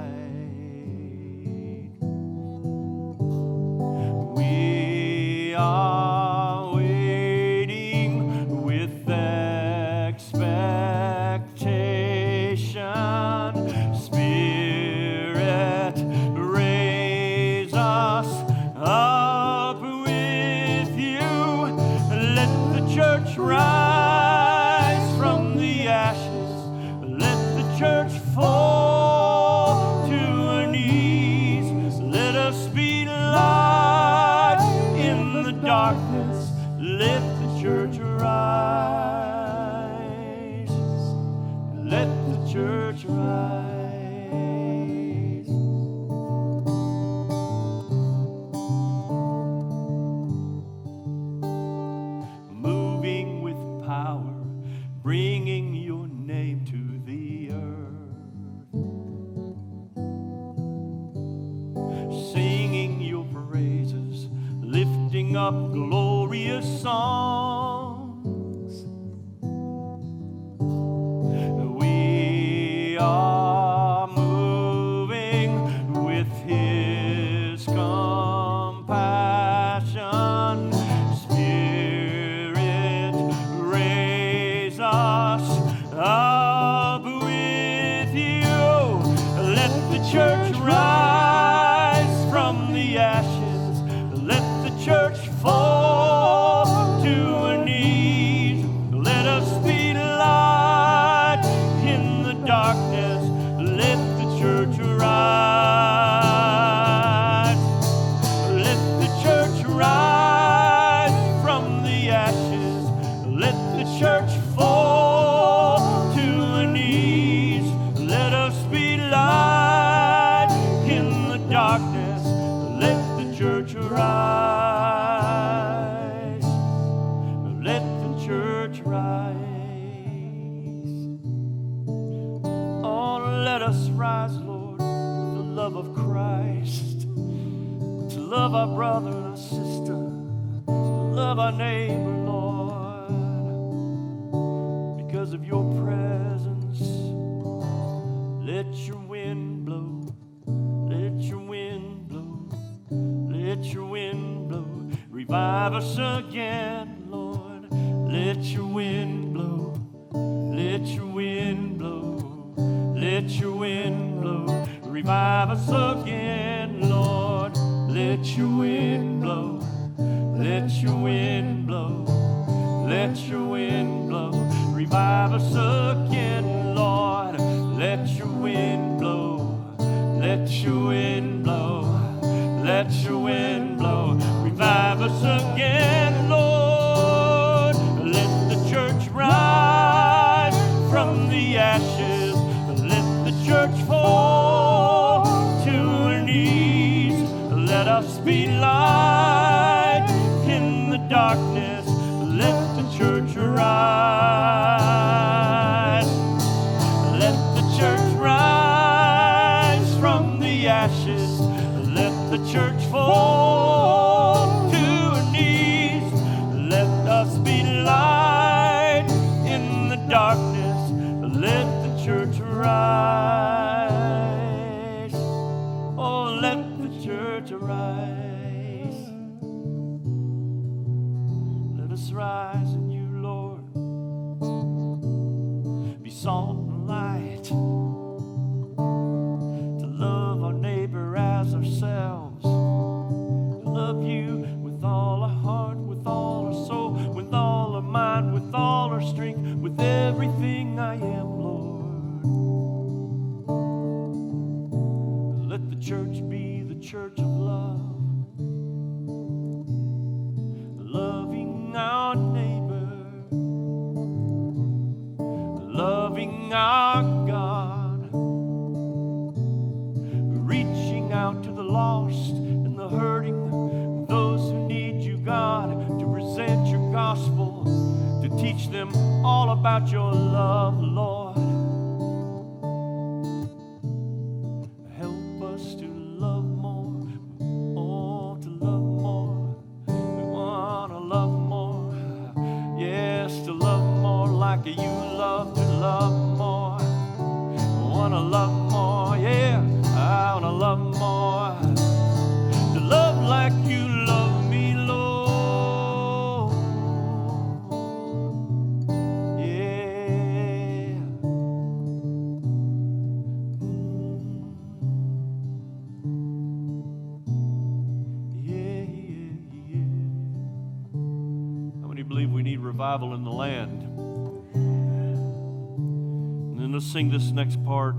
[326.98, 327.94] sing this next part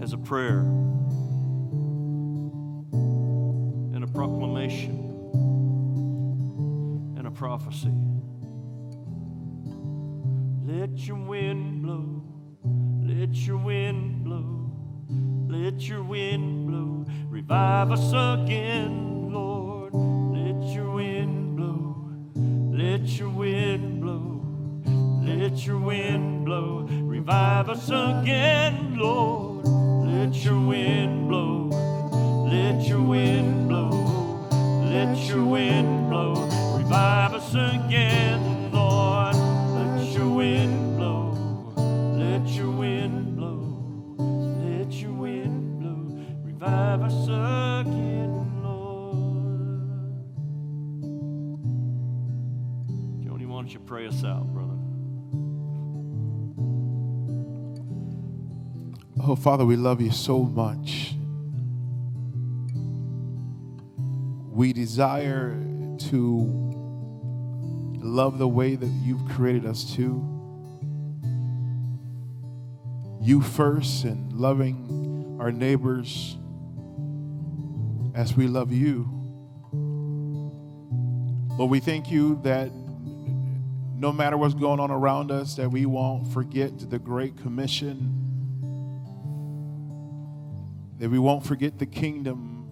[0.00, 0.58] as a prayer
[3.94, 4.96] and a proclamation
[7.16, 7.94] and a prophecy.
[10.66, 12.24] Let your wind blow,
[13.04, 14.72] let your wind blow,
[15.46, 19.94] let your wind blow, revive us again, Lord.
[19.94, 24.37] Let your wind blow, let your wind blow.
[25.36, 29.66] Let your wind blow, revive us again, Lord.
[29.66, 30.57] Let your
[59.48, 61.14] Father, we love you so much.
[64.52, 65.56] We desire
[66.10, 66.46] to
[67.94, 70.22] love the way that you've created us to.
[73.22, 76.36] You first and loving our neighbors
[78.14, 79.08] as we love you.
[81.56, 82.70] Lord, we thank you that
[83.96, 88.17] no matter what's going on around us, that we won't forget the Great Commission
[90.98, 92.66] that we won't forget the kingdom.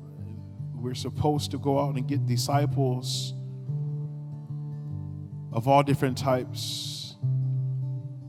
[0.75, 3.33] We're supposed to go out and get disciples
[5.53, 7.17] of all different types,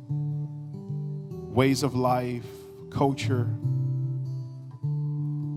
[0.09, 2.45] ways of life,
[2.89, 3.49] culture.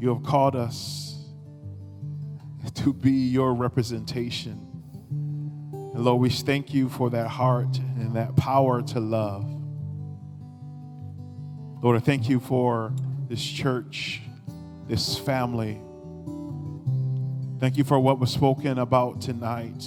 [0.01, 1.11] You have called us
[2.75, 4.67] to be your representation.
[5.73, 9.45] And Lord, we thank you for that heart and that power to love.
[11.83, 12.93] Lord, I thank you for
[13.29, 14.23] this church
[14.91, 15.81] this family.
[17.61, 19.87] Thank you for what was spoken about tonight.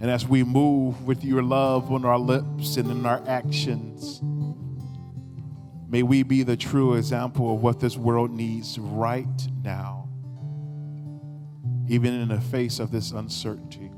[0.00, 4.20] And as we move with your love on our lips and in our actions,
[5.86, 10.08] may we be the true example of what this world needs right now,
[11.88, 13.90] even in the face of this uncertainty.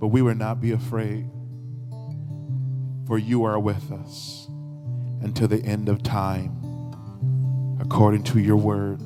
[0.00, 1.28] But we will not be afraid,
[3.06, 4.46] for you are with us
[5.20, 6.59] until the end of time,
[7.90, 9.00] according to your word.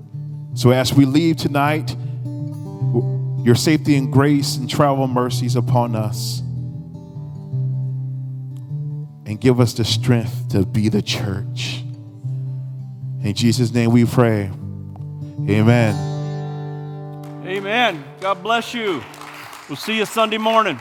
[0.53, 1.97] So as we leave tonight,
[3.43, 6.41] your safety and grace and travel mercies upon us.
[9.27, 11.83] And give us the strength to be the church.
[13.23, 14.51] In Jesus' name we pray.
[15.49, 15.95] Amen.
[17.47, 18.05] Amen.
[18.21, 19.03] God bless you.
[19.67, 20.79] We'll see you Sunday morning.